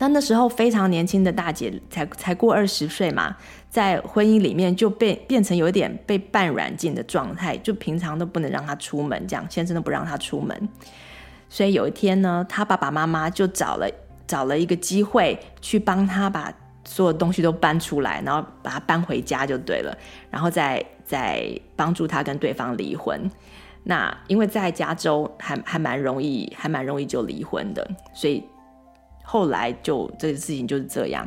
[0.02, 3.38] 那那时候非常年轻的大姐，才才过二十岁嘛，
[3.70, 10.70] 在婚姻里面就变变成有一点被半软禁的状态，就平常都不能让她出门，这样先生都不让她出门。
[11.50, 13.88] 所以有一天呢，她爸爸妈妈就找了
[14.26, 16.52] 找了一个机会去帮她把
[16.84, 19.96] 所有东西都搬出来，然后把她搬回家就对了，
[20.32, 23.30] 然后再再帮助她跟对方离婚。
[23.84, 28.44] 那因为在加州还还蛮容易，还蛮容易就离婚的，所以。
[29.32, 31.26] 后来就这个事情就是这样，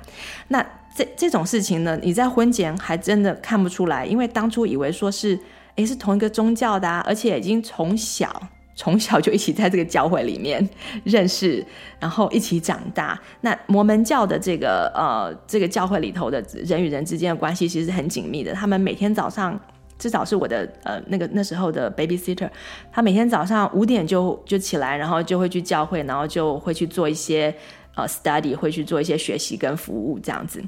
[0.48, 0.62] 那
[0.94, 5.38] 这这种事情呢，你在婚前还真的看不出来，因为当初以为说是，
[5.76, 8.30] 诶，是同一个宗教的啊，而且已经从小
[8.76, 10.68] 从小就一起在这个教会里面
[11.04, 11.64] 认识，
[11.98, 13.18] 然后一起长大。
[13.40, 19.58] 那摩门教的这个呃这个教会里头的人与人之间的关系其实是很紧密的，他们每天早上
[19.98, 22.50] 至少是我的呃那个那时候的 babysitter，
[22.92, 27.52] 他每天早上五点就就起来，然后就会去教会，然后就会去做一些。
[27.94, 30.62] 呃，study 会去做一些学习跟服务这样子，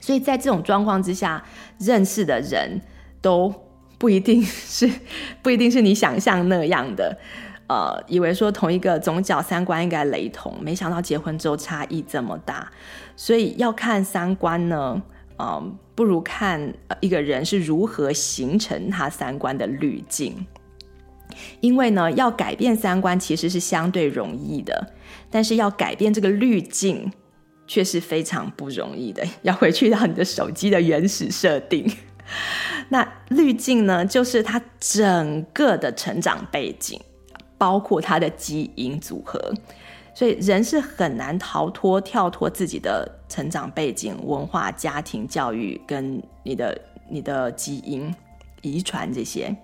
[0.00, 1.42] 所以在这种状况之下，
[1.78, 2.80] 认识的人
[3.20, 3.54] 都
[3.98, 4.90] 不一定是
[5.40, 7.16] 不一定是你想象那样的，
[7.68, 12.68] 呃，以为说同一个宗教三观应该雷同，没想到结婚之后差异这么大，
[13.14, 15.00] 所以要看三观呢，
[15.38, 20.44] 嗯、不如看一个人是如何形成他三观的滤镜。
[21.60, 24.92] 因为呢，要改变三观其实是相对容易的，
[25.32, 27.10] 但是要改变这个滤镜
[27.66, 29.26] 却是非常不容易的。
[29.42, 31.90] 要回去到你的手机的原始设定，
[32.90, 37.00] 那滤镜呢，就是他整个的成长背景，
[37.58, 39.52] 包括他的基因组合。
[40.14, 48.14] 所以人是很难逃脱、跳脱自己的成长背景、文化、家庭教育跟你的你的基因
[48.60, 49.56] 遗传这些。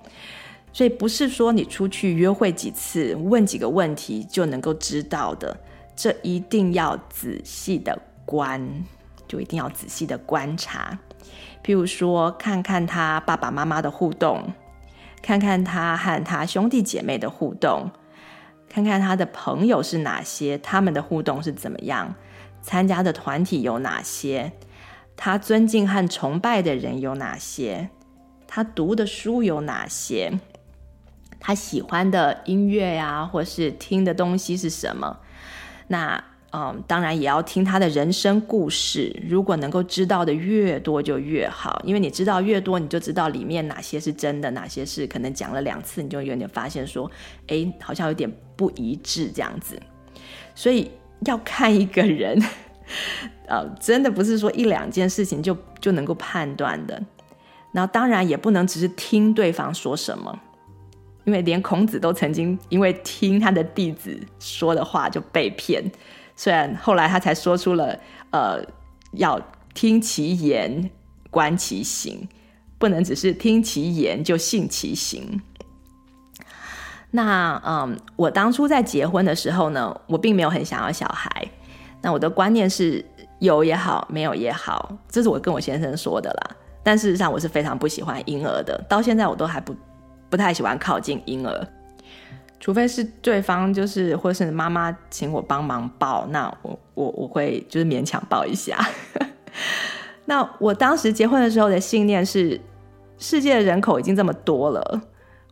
[0.78, 5.58] 所以不是说你出去约会几次，问几个问题就能够知道的，
[5.96, 8.84] 这一定要仔细的观，
[9.26, 10.96] 就一定要仔细的观察。
[11.64, 14.52] 譬如说，看看他爸爸妈妈的互动，
[15.20, 17.90] 看看他和他兄弟姐妹的互动，
[18.68, 22.14] 看看他的朋友是哪些，他们的互动是怎么样，
[22.62, 24.52] 参加的团体有哪些，
[25.16, 27.90] 他尊敬和崇拜的人有哪些，
[28.46, 30.38] 他读的书有哪些。
[31.40, 35.16] 他喜欢的音乐呀、或是听的东西是什么？
[35.86, 39.14] 那嗯，当然也要听他的人生故事。
[39.28, 47.10] 如果能够知道的越多就越好，因为你知道越多，你就知道里面哪些是真的，哪些是可能讲了两次你就有点发现说，
[47.48, 49.78] 哎，好像有点不一致这样子。
[50.54, 50.90] 所以
[51.26, 52.42] 要看一个人，
[53.46, 56.98] 呃，真的不是说一两件事情就就能够判断的。
[57.72, 60.40] 然后当然也不能只是听对方说什么。
[61.28, 65.84] 因为连孔子都曾经因为听他的弟子说的话就被骗，
[66.34, 67.94] 虽然后来他才说出了
[68.30, 68.64] 呃，
[69.12, 69.38] 要
[69.74, 70.90] 听其言
[71.28, 72.26] 观其行，
[72.78, 75.42] 不能只是听其言就信其行。
[77.10, 81.46] 那嗯，我当初在结婚的时候呢，我并没有很想要小孩。
[82.00, 83.04] 那我的观念是
[83.38, 86.56] 有也好，没有也好，这是我跟我先生说的啦。
[86.82, 89.76] 但事实上，我是非常不喜欢婴儿的，到现在我都还不。
[90.30, 91.68] 不太喜欢靠近婴儿，
[92.60, 98.78] 除非是对方就是或是妈妈请我帮忙抱，那我我我会就是勉强抱一下。
[100.26, 102.60] 那我当时结婚的时候的信念是，
[103.18, 105.02] 世界的人口已经这么多了，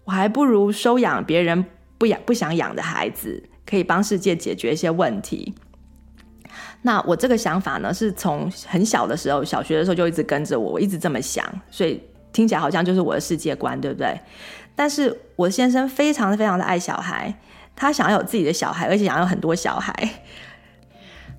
[0.05, 1.65] 我还不如收养别人
[1.97, 5.55] 不养不想养的孩子，可以帮世界解决一些问题。
[6.83, 12.01] 那我这个想法呢，是从很小的时候，小学的时候就一直跟着我，我一直这么想，所以
[12.33, 14.21] 听起来好像就是我的世界观，对不对？
[14.77, 17.35] 但是我先生非常非常的爱小孩，
[17.75, 19.93] 他想要有自己的小孩，而且想要有很多小孩。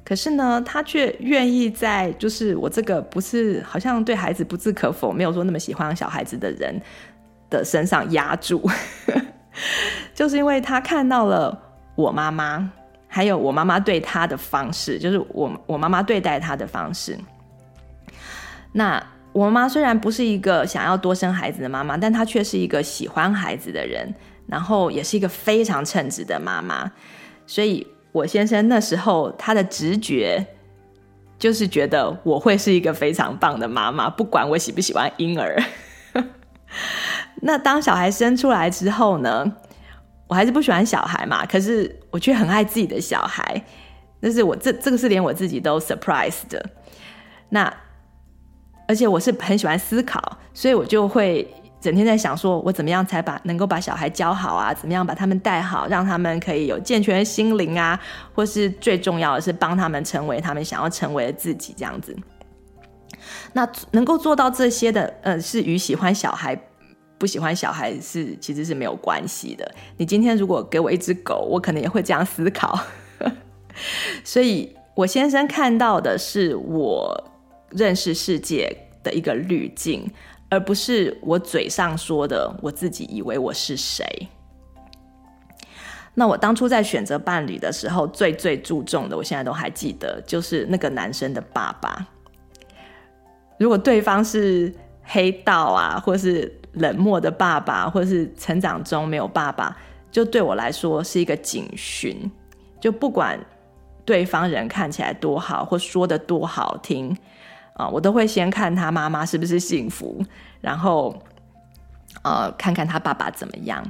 [0.03, 6.81] 可是呢，他却愿意在就是我这个不是好像对孩子不置可否，没有说那么喜欢小孩子的人
[7.49, 8.67] 的身上压住，
[10.15, 11.61] 就是因为他看到了
[11.95, 12.71] 我妈妈，
[13.07, 17.15] 还有我妈妈对他的方式，就是我我妈妈对待他的方式。
[18.71, 19.01] 那。
[19.37, 24.11] 我妈虽然不是一个想要多生孩子的妈妈，但她却是一个喜欢孩子的人，
[24.47, 26.91] 然后也是一个非常称职的妈妈。
[27.45, 30.43] 所以，我先生那时候他的直觉
[31.37, 35.55] 就是觉得我会是一个非常棒的妈妈，不管我喜不喜欢婴儿。
[37.43, 39.45] 那当小孩生出来之后呢，
[40.25, 43.63] 我还是不喜欢小孩嘛，可是我却很爱自己的小孩。
[44.19, 46.65] 但是我这这个是连我自己都 surprise 的。
[47.49, 47.71] 那。
[48.87, 50.21] 而且我是很喜欢思考，
[50.53, 51.47] 所以我就会
[51.79, 54.73] 整天在想说，我怎么样才把能够把小孩教好啊？
[54.73, 57.99] 怎么样把他们带好，让他们可以有健全的心灵啊？
[58.33, 62.15] 或是最重要的是帮他们成为他们想要成为的自己，这样子。
[63.53, 66.57] 那能够做到这些的，呃，是与喜欢小孩
[67.17, 69.69] 不喜欢小孩是其实是没有关系的。
[69.97, 72.79] 你今天如果给我一只狗，我可能也会这样思考。
[74.23, 77.31] 所以我先生看到的是我
[77.69, 80.09] 认识世界的一个滤镜。
[80.49, 84.05] 而不是我嘴上说的，我自己以为我是谁。
[86.13, 92.07] 那我当初在选择伴侣的时候，最最注重的，我现在都还记得，就是那个男生的爸爸。
[93.59, 99.77] 如果对方是黑道啊，或是冷漠的爸爸，或是成长中没有爸爸，
[100.09, 102.31] 就对我来说是一个警讯。
[102.79, 103.37] 就不管
[104.05, 107.13] 对方人看起来多好，或说的多好听。
[107.77, 110.25] 啊，我都会先看他妈妈是不是幸福，
[110.61, 111.15] 然后，
[112.23, 113.83] 呃，看看他爸爸怎么样，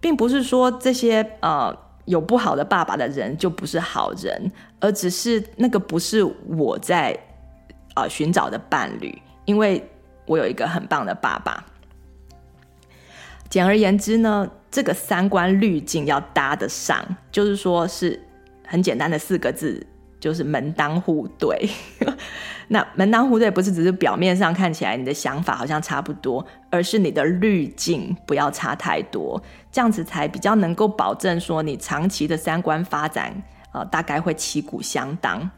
[0.00, 1.72] 并不是说这些呃
[2.06, 4.50] 有不好的爸爸的人就不是好人，
[4.80, 7.16] 而只是那个不是我在
[7.94, 9.88] 呃寻找的伴侣，因为
[10.26, 11.64] 我有一个很棒的爸爸。
[13.48, 18.20] 简而言之呢，这个三观滤镜要搭得上，就是说是
[18.66, 19.86] 很简单的四个字。
[20.20, 21.66] 就是门当户对，
[22.72, 29.42] 那门当户对不是只是表面上看起来你的想法好像差不多，而是你的滤镜不要差太多，
[29.72, 33.42] 这样子才比较能够保证说你长期的三观发展，
[33.72, 35.50] 呃，大概会旗鼓相当。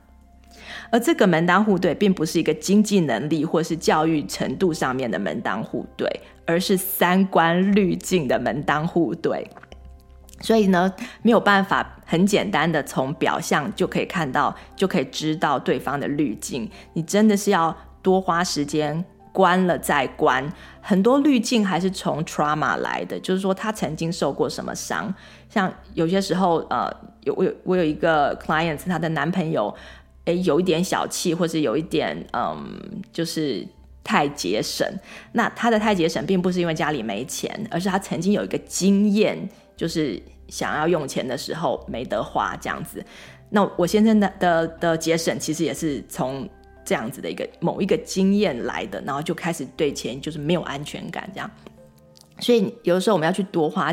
[0.90, 6.08] 而这个门当户对，并不是一个经济能力或是教育程度上面的门当户对，
[6.46, 9.46] 而是三观滤镜的门当户对。
[10.41, 16.68] 所以呢，没有办法很简单的从表象就可以看到，就可以知道对方的滤镜。
[16.95, 20.53] 你真的是要多花时间关了再关。
[20.80, 25.14] 很多滤镜还是从 trauma 来的，就是说他曾经受过什么伤。
[25.49, 29.72] 像有些时候，呃，有我有我有一个 clients，她的男朋友，
[30.24, 32.80] 诶，有一点小气，或是有一点，嗯，
[33.12, 33.64] 就是
[34.03, 34.85] 太节省。
[35.33, 39.49] 那他的太节省，并不是因为家里没钱，而是他曾经有一个经验。
[39.83, 43.05] 就是想要用钱的时候没得花这样子，
[43.51, 46.49] 那我先生的的的节省其实也是从
[46.85, 51.51] 这样子的一个某一个经验来的，然后就开始对钱就是没有安全感这样，
[52.39, 53.93] 所以有的时候我们要去多花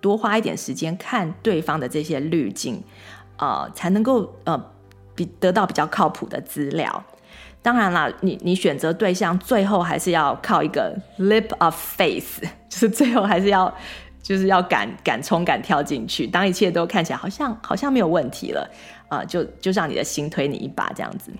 [0.00, 2.82] 多花一点时间看对方的这些滤镜，
[3.36, 4.60] 呃，才能够呃
[5.14, 7.04] 比得到比较靠谱的资料。
[7.62, 13.72] 当然啦，你你选择对象最后还是要靠一个 lip of faith，就是最后还是要。
[14.28, 18.70] 就是要敢敢冲敢跳进去，当一切都看起来好像好像没有问题了
[19.08, 21.32] 啊，就就让你的心推你一把这样子。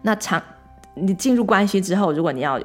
[0.00, 0.42] 那长
[0.94, 2.58] 你进入关系之后，如果你要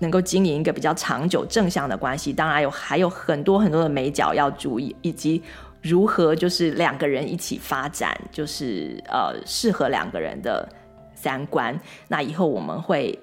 [0.00, 5.40] 能够经营一个比较长久正向的关系，当然有还有很多很多的眉角要注意，以及
[5.80, 10.68] 如何就是两个人一起发展，就是呃适合两个人的
[11.14, 11.78] 三观。
[12.08, 13.16] 那以后我们会。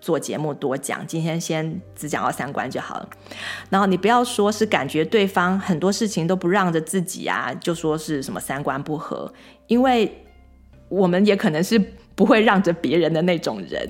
[0.00, 3.08] 做节目多讲，今天先只讲到三观就好了。
[3.70, 9.32] 然后你不要说是感觉对方很多事情都不让着自己啊，就说是什么三观不合，
[9.66, 10.24] 因为
[10.88, 11.78] 我们也可能是
[12.14, 13.88] 不会让着别人的那种人，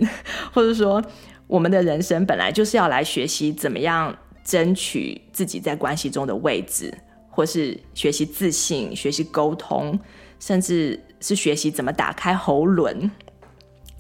[0.53, 1.03] 或者说
[1.47, 6.93] 我们的人生本来就是要来学习怎么样争取自己在关系中的位置，
[7.31, 9.99] 或是学习自信、学习沟通，
[10.41, 13.11] 甚至是学习怎么打开喉咙。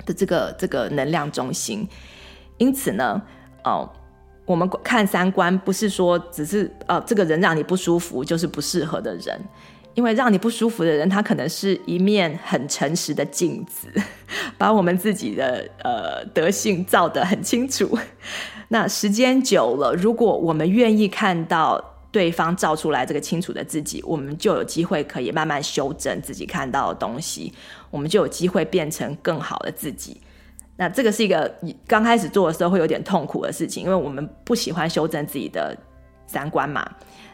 [0.08, 1.86] 的这个这个能量中心，
[2.56, 3.20] 因此呢，
[3.62, 3.86] 哦，
[4.46, 9.38] 我们看三观不是说只是呃，这个人让你不舒服就是不适合的人，
[9.94, 13.88] 因为让你不舒服的人，他可能是一面很诚实的镜子，
[14.56, 17.98] 把我们自己的呃德性照得很清楚。
[18.68, 21.87] 那时间久了，如果我们愿意看到。
[22.10, 27.52] 对方照出来这个清楚的自己，我们就有机会可以慢慢修正自己看到的东西，
[27.90, 30.20] 我们就有机会变成更好的自己。
[30.76, 31.52] 那这个是一个
[31.86, 35.76] 刚开始做的时候会有点痛苦的事情，因为我们不喜欢修正自己的
[36.26, 36.88] 三观嘛。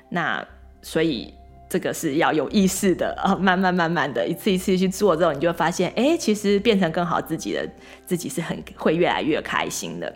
[0.08, 0.42] 那
[0.80, 1.32] 所以
[1.68, 7.68] 这个是要有意识的啊， 慢慢慢慢的一次一次去做之后，你就会发现，哎，其实变成更好自己的
[8.06, 10.12] 自己是很会越来越开心的。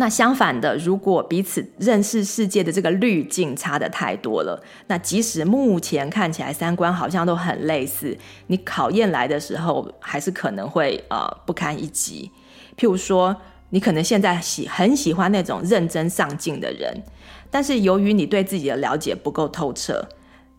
[0.00, 12.30] 那相反的，如果彼此认识世界的这个滤镜差得太多了，那即使目前看起来三观好像都很类似，你考验来的时候，还是可能会呃不堪一击。
[12.76, 13.36] 譬如说，
[13.70, 17.02] 你可能现在喜很喜欢那种认真上进的人，
[17.50, 20.08] 但是由于你对自己的了解不够透彻，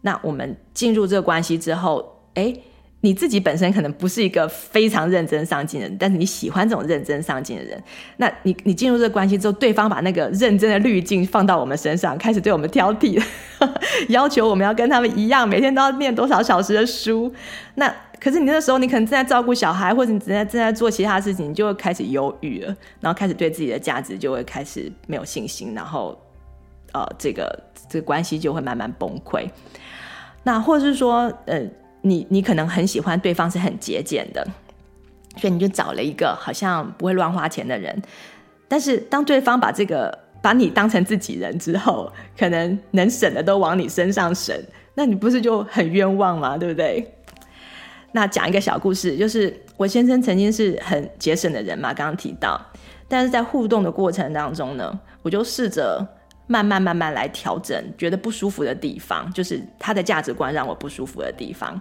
[0.02, 2.62] 那我们进入这个关系之后，诶，
[3.02, 7.82] 你自己本身可能不是一个非常认真上进的人，但是你喜欢这种认真上进的人，
[8.18, 13.24] 那你你进入这个关系之后，对方把那个认真的滤镜放到我们身上，开始对我们挑剔，
[14.10, 17.34] 要求我们要跟他们一样，每天都要念多少小时的书。
[17.76, 17.90] 那
[18.20, 26.20] 可是你那时候你可能正在照顾小孩，或者你正在正在做其他事情，你就会开始犹豫了，然后开始对自己的价值就会开始没有信心，然后
[26.92, 29.48] 呃，这个这个关系就会慢慢崩溃。
[30.44, 31.62] 那或者是说，呃。
[32.02, 34.46] 你你可能很喜欢对方是很节俭的，
[35.38, 38.02] 所以你就找了一个好像不会乱花钱的人。
[38.68, 44.56] 但是当对方把这个把你当成自己人之后，可能能省的都往你身上省，
[44.96, 46.58] 那你不是就很冤枉吗？
[46.58, 47.16] 对不对？
[48.12, 52.60] 那讲一个小故事，就是我先生曾经是很节省的人嘛，刚刚提到，
[53.08, 56.08] 但是在互动的过程当中呢，我就试着。
[56.52, 61.80] 慢慢慢慢来调整，觉得不舒服的地方，就是他的价值观让我不舒服的地方。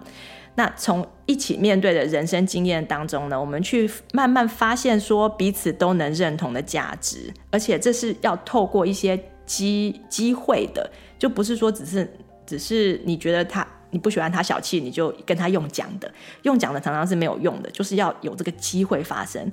[0.53, 12.07] 那从一起面对的人生经验当中呢，我们去慢慢发现说彼此都能认同的价值，而且这是要透过一些机机会的，就不是说只是
[12.45, 16.11] 只是你觉得他你不喜欢他小气，你就跟他用讲的，
[16.43, 19.51] 用讲的常常是没有用的，就是要有这个机会发生。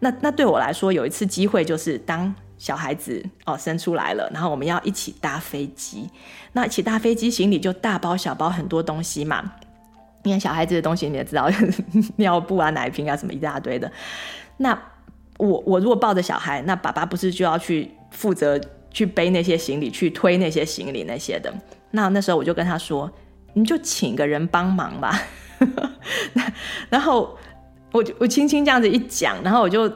[0.00, 2.34] 那那对我来说，有一次机会就是当。
[2.64, 6.08] 小孩子哦生出来了，然后我们要一起搭飞机。
[6.54, 9.52] 那一起搭飞机，行李就大包小包很多东西嘛。
[10.22, 11.46] 你看小孩子的东西，你也知道，
[12.16, 13.92] 尿布啊、奶瓶啊什么一大堆的。
[14.56, 14.70] 那
[15.36, 18.58] 我我如果抱着小孩，那爸爸不是就要去负责
[18.90, 21.52] 去背那些行李，去推那些行李那些的。
[21.90, 23.12] 那那时候我就跟他说
[23.52, 25.20] ：“你就请个人帮忙吧。”
[26.88, 27.36] 然后
[27.92, 29.92] 我就我轻轻这样子一讲，然后我就。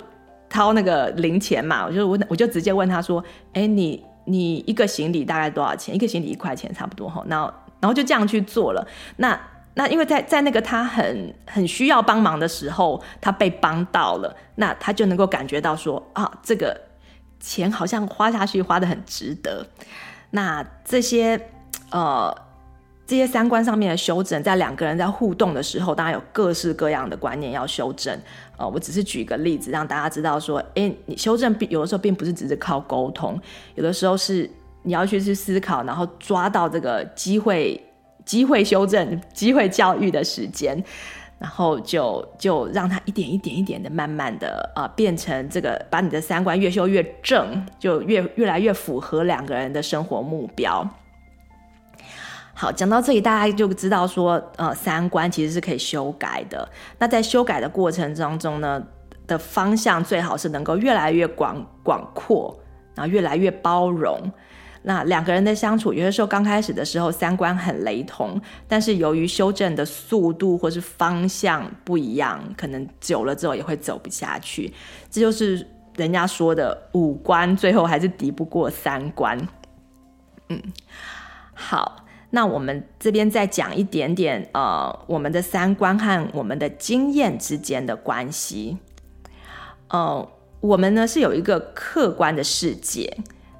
[0.48, 3.22] 掏那个零钱嘛，我就我我就直接问他说
[3.52, 5.94] ：“哎，你你一个行李大概多少钱？
[5.94, 8.86] 一个行李一块钱差不多哈。”然后然后就这样去做了。
[9.16, 9.38] 那
[9.74, 16.80] 那因为在在那个他很很需要帮忙的时候，他被帮到了，那他就能够感觉到说啊，这个
[17.38, 19.66] 钱好像花下去花得很值得。
[20.30, 21.48] 那这些
[21.90, 22.47] 呃。
[23.08, 28.14] 这些三观上面的修正，在两个人在互动的时候，当然有各式各样的观念要修正。
[28.58, 33.40] 呃，我只是举一个例子，让大家知道说，诶，你修正有的时候并不是只是靠沟通，
[33.76, 34.48] 有的时候是
[34.82, 37.82] 你要去去思考，然后抓到这个机会，
[38.26, 40.84] 机会修正、机会教育的时间，
[41.38, 50.86] 然后就就让他一点一点一点的，慢慢的呃，变成这个，把你的三观越修越正，就越越来越符合两个人的生活目标。
[52.60, 56.68] 好，讲到这里，大家就知道说，呃，三观其实是可以修改的。
[56.98, 58.84] 那在修改的过程当中呢，
[59.28, 62.58] 的方向最好是能够越来越广广阔，
[62.96, 64.20] 然后越来越包容。
[64.82, 74.74] 那两个人的相处，有些时候刚开始的时候三观很雷同，但是由于修正的速度或是方向不一样，可能久了之后也会走不下去。
[75.08, 79.38] 这就是人家说的五官最后还是敌不过三观。
[80.48, 80.60] 嗯，
[81.54, 82.04] 好。
[82.30, 88.76] 那我们这边再讲一点点，呃，我们的三观和我们的经验之间的关系。
[89.88, 90.28] 呃，
[90.60, 93.16] 我们呢是有一个客观的世界，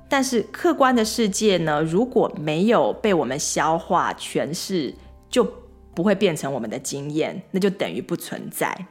[0.09, 4.95] 但是客观的世界呢，如果没有被我们消化诠释，
[5.31, 5.43] 就
[5.95, 8.87] 不会变成我们的经验，那就等于不存在。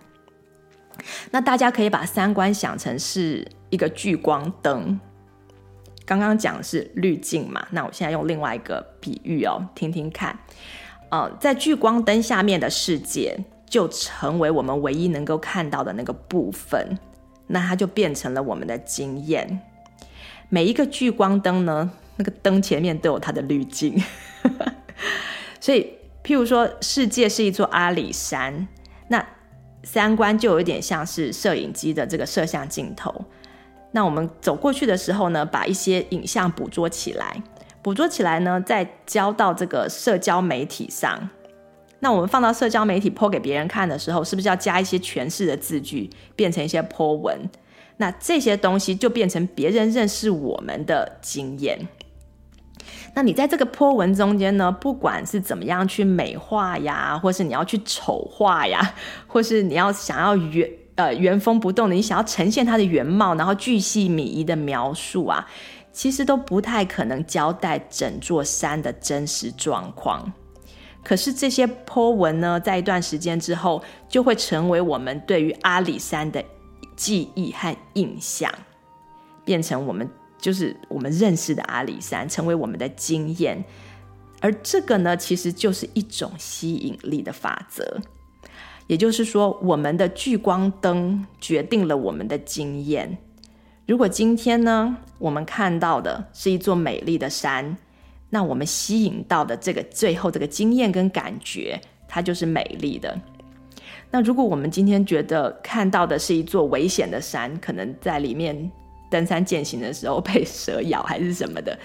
[1.30, 5.00] 那大家可以把三观想成是一个聚光灯。
[6.08, 10.40] 刚刚讲的是滤镜嘛，那我现在用另外一个比喻哦，听听看。
[11.10, 13.38] 呃，在聚光灯下面的世界，
[13.70, 16.98] 就成为我们唯一能够看到的那个部分，
[17.48, 19.60] 那它就变成了我们的经验。
[20.48, 24.02] 每一个聚光灯呢，那个灯前面都有它的滤镜，
[25.60, 25.92] 所以，
[26.24, 28.66] 譬如说，世界是一座阿里山，
[29.10, 29.28] 那
[29.84, 33.26] 三观就有点像是摄影机的这个摄像镜头。
[33.98, 37.42] 那我们走过去的时候呢，把一些影像捕捉起来，
[37.82, 41.28] 捕捉起来呢，再交到这个社交媒体上。
[41.98, 47.50] 那我们放到社交媒体泼给别人看的时候，是不是要加一些诠释的字句，变成一些泼文？
[47.98, 51.88] 那这些东西就变成别人认识我们的经验。
[53.16, 58.94] 那你在这个泼文中间呢，不管是怎么样去美化呀，或是你要去丑化呀，
[59.26, 60.36] 或是你要想要。
[60.98, 65.48] 呃，原封不动的，你想要呈现它的原貌，然后巨细靡遗的描述啊，
[65.94, 70.34] 其实都不太可能交代整座山的真实状况。
[71.04, 76.44] 可是这些 po 文呢，在一段时间之后，就会成为我们对于阿里山的
[76.96, 78.52] 记忆和印象，
[79.46, 83.64] 变成我们就是我们认识的阿里山，成为我们的经验。
[84.42, 88.02] 而这个呢，其实就是一种吸引力的法则。
[88.88, 93.18] 也就是说，我们的聚光灯决定了我们的经验。
[93.86, 97.78] 如果今天呢，我们看到的是一座美丽的山，
[98.30, 103.18] 那我们吸引到的这个最后这个经验跟感觉，它就是美丽的。
[104.10, 108.72] 那如果我们今天觉得看到的是一座危险的山，可能在里面
[109.10, 111.78] 登山践行的时候被蛇咬还是什么的，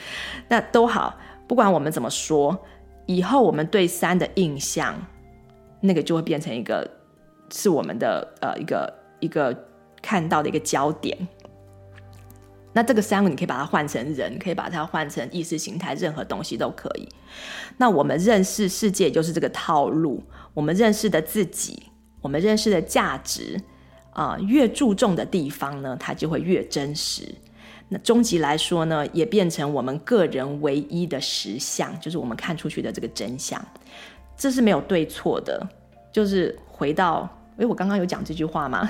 [0.48, 1.16] 那都好，
[1.48, 2.56] 不管我们怎么说，
[3.06, 4.94] 以后我们对山的印象，
[5.82, 6.90] 那个就会变成一个
[7.52, 9.54] 是我们的呃一个一个
[10.00, 11.28] 看到的一个焦点。
[12.72, 17.06] 那这个山你可以把它换成人，可以把它换成意识形态，任何东西都可以。
[17.76, 20.22] 那我们认识世界就是这个套路，
[20.54, 21.82] 我们认识的自己。
[22.22, 23.60] 我们认识的价值
[24.12, 27.34] 啊、越注重的地方呢，它就会越真实。
[27.88, 33.62] 那终极来说呢，也变成我们个人唯一的实相，就是我们看出去的这个真相。
[34.36, 35.66] 这是没有对错的，
[36.10, 38.88] 就是回到，诶，我刚刚有讲这句话吗？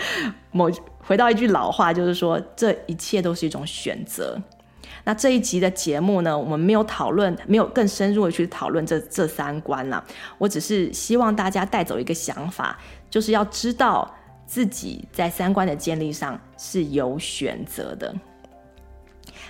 [0.52, 4.40] 某回到一句老话，就是说，这一切都是一种选择。
[5.04, 10.04] 那这一集的节目呢，我们没有讨论，没有更深入的去讨论这这三观了。
[10.38, 12.78] 我只是希望大家带走一个想法，
[13.10, 14.08] 就是要知道
[14.46, 18.14] 自己在三观的建立上是有选择的。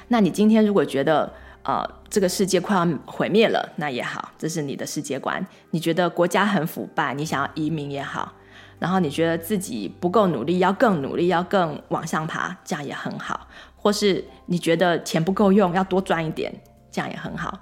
[0.09, 1.30] 那你今天如果觉得
[1.64, 5.44] 呃这个世界快要毁灭了，那也好，这是你的世界观。
[5.70, 8.32] 你觉得国家很腐败，你想要移民也好，
[8.78, 13.46] 然后你觉得自己不够努力，要更努力，要更往上爬，这样也很好。
[13.76, 16.52] 或是你觉得钱不够用，要多赚一点，
[16.90, 17.58] 这样也很好。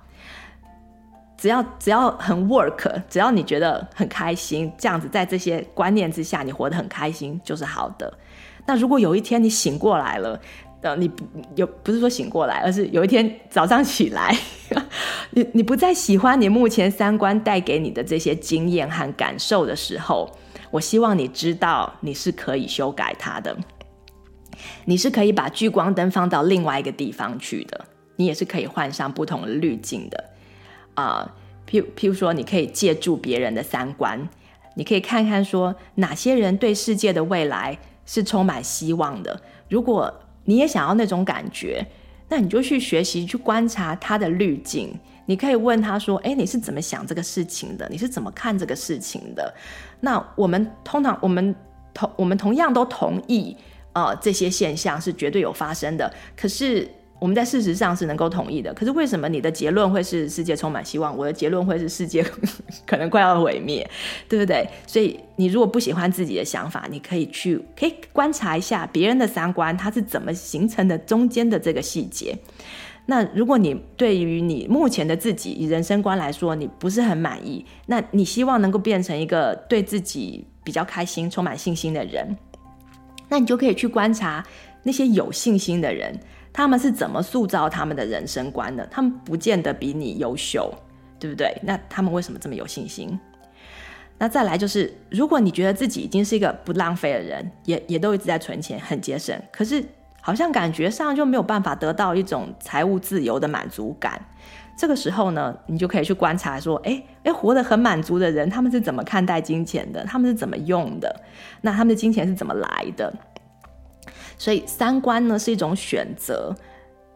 [1.38, 8.12] 只要只要很 work，只要你觉得很开心，这样子在这些观念之下，你活得很开心就是好的。
[8.66, 10.38] 那如果有一天你醒过来了，
[10.82, 11.24] 呃，你不
[11.56, 14.34] 有不是说醒过来，而是有一天早上起来，
[15.32, 20.30] 你你不再喜欢你目前三观带给你的这些经验和感受的时候，
[20.70, 23.56] 我希望你知道你是可以修改它的。
[24.84, 30.24] 你是可以把聚光灯放到另外一个地方去的，你也是可以换上不同的滤镜的，
[30.94, 31.30] 啊、呃，
[31.70, 34.28] 譬譬如说，你可以借助别人的三观，
[34.76, 39.40] 你可以看看说哪些人对世界的未来是充满希望的。
[39.68, 40.12] 如果
[40.44, 41.86] 你也想要那种感觉，
[42.28, 44.92] 那你就去学习去观察他的滤镜。
[45.26, 47.88] 你可以问他说：“哎，你是怎么想这个事情的？
[47.88, 49.54] 你是怎么看这个事情的？”
[50.00, 51.54] 那我们通常我们
[51.94, 53.56] 同我们同样都同意。
[53.92, 56.88] 呃，这些现象是绝对有发生的，可是
[57.20, 58.72] 我们在事实上是能够同意的。
[58.74, 62.24] 可是为什么你的结论会是世界充满希望，我的结论会是世界
[62.86, 63.88] 可能快要毁灭，
[64.28, 64.66] 对不对？
[64.86, 72.36] 所以你如果不喜欢自己的想法，你可以去可以观察一下别人的三观，它是怎么形成的，中间的这个细节。
[73.06, 82.36] 那如果你对于你目前的自己以人生观来说，你不是很满意，那你希望能够变成一个对自己比较开心、充满信心的人。
[83.28, 84.44] 那你就可以去观察
[84.84, 86.18] 那些有信心的人，
[86.52, 88.86] 他们是怎么塑造他们的人生观的？
[88.90, 90.72] 他们不见得比你优秀，
[91.18, 91.56] 对不对？
[91.62, 93.18] 那他们为什么这么有信心？
[94.18, 99.82] 那再来就是，如果你觉得自己已经是一个不浪费的人，也也都一直在存钱，很节省，可是
[100.20, 104.20] 好像感觉上就没有办法得到一种财务自由的满足感。
[104.76, 110.04] 这个时候呢，你就可以去观察说，诶诶，活得很满足的人，他们是怎么看待金钱的？
[110.04, 111.14] 他们是怎么用的？
[111.62, 113.12] 那他们的金钱是怎么来的？
[114.40, 116.56] 所以三观呢是一种选择。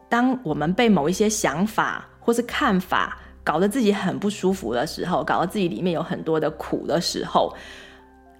[0.07, 7.51] 当我们被某一些想法或是看法搞得自己很不舒服的时候，搞得自己里面有很多的苦的时候，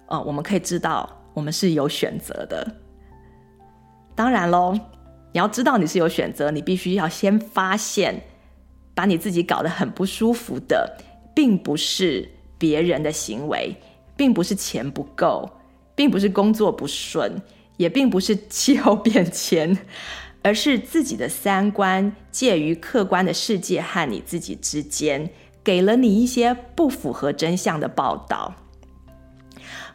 [0.06, 2.64] 呃，我们可以知道我们是有选择的。
[4.14, 4.72] 当然喽，
[5.32, 8.22] 你要知道你是有选择，你必须要先发现。
[8.94, 10.96] 把你自己搞得很不舒服的，
[11.34, 12.26] 并不是
[12.56, 13.76] 别人的行为，
[14.16, 15.50] 并不是钱不够，
[15.94, 17.30] 并不是工作不顺，
[17.76, 19.76] 也并不是气候变迁，
[20.42, 25.30] 而是自己的三观介于客观的世界和你自己之间，
[25.64, 28.54] 给了你一些不符合真相的报道。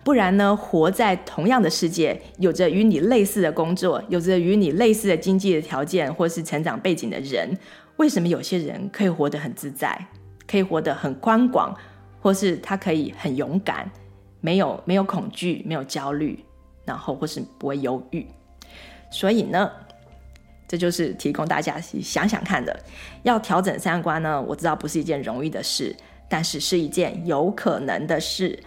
[0.04, 7.56] 不然呢，活在同样的世界，有着与你类似的工作，有着与你类似的经济的条件或是成长背景的人。
[7.98, 10.08] 为什么有些人可以活得很自在，
[10.48, 11.78] 可以活得很宽广，
[12.20, 13.92] 或是他可以很勇敢，
[14.40, 16.44] 没有没有恐惧，没有焦虑，
[16.86, 18.26] 然后或是不会犹豫？
[19.10, 19.72] 所以呢，
[20.68, 22.80] 这就是提供大家想想看的。
[23.24, 25.96] 要调整三观呢，我知道不是一件容易的事，
[26.30, 28.58] 但是是一件有可能的事。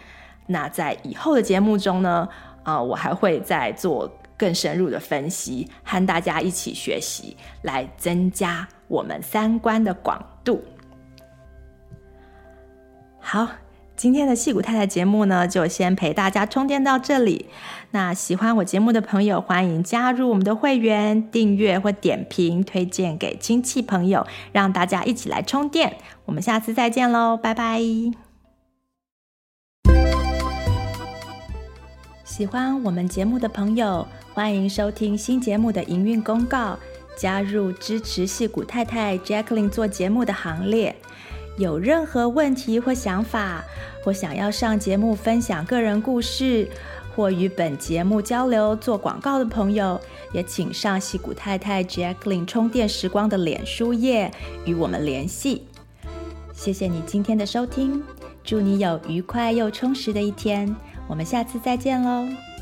[0.47, 2.29] 那在以后的节目中呢，
[2.63, 8.69] 啊、我还会再做更深入的分析，和大家一起学习，来增加。
[8.87, 10.63] 我们三观的广度。
[13.19, 13.49] 好，
[13.97, 17.47] 今天的戏骨太太节目呢，就先陪大家充电到这里。
[17.93, 25.97] 那喜欢我节目的朋友，欢迎加入我们的会员，订阅或点评，推荐给亲戚朋友，让大家一起来充电。
[26.25, 27.81] 我们下次再见喽，拜拜！
[32.25, 36.77] 喜欢我们节目的朋友，欢迎收听新节目的营运公告，
[37.17, 40.97] 加入支持戏骨太太 Jacqueline 做节目的行列。
[41.57, 43.65] 有任何问题或想法，
[44.03, 46.69] 或想要上节目分享个人故事，
[47.15, 50.01] 或与本节目交流做广告的朋友，
[50.33, 54.31] 也请上西谷太太 Jacqueline 充电时光的脸书页
[54.65, 55.67] 与我们联系。
[56.53, 58.03] 谢谢你今天的收听，
[58.43, 60.75] 祝你有愉快又充实的一天，
[61.07, 62.54] 我们下次再见喽。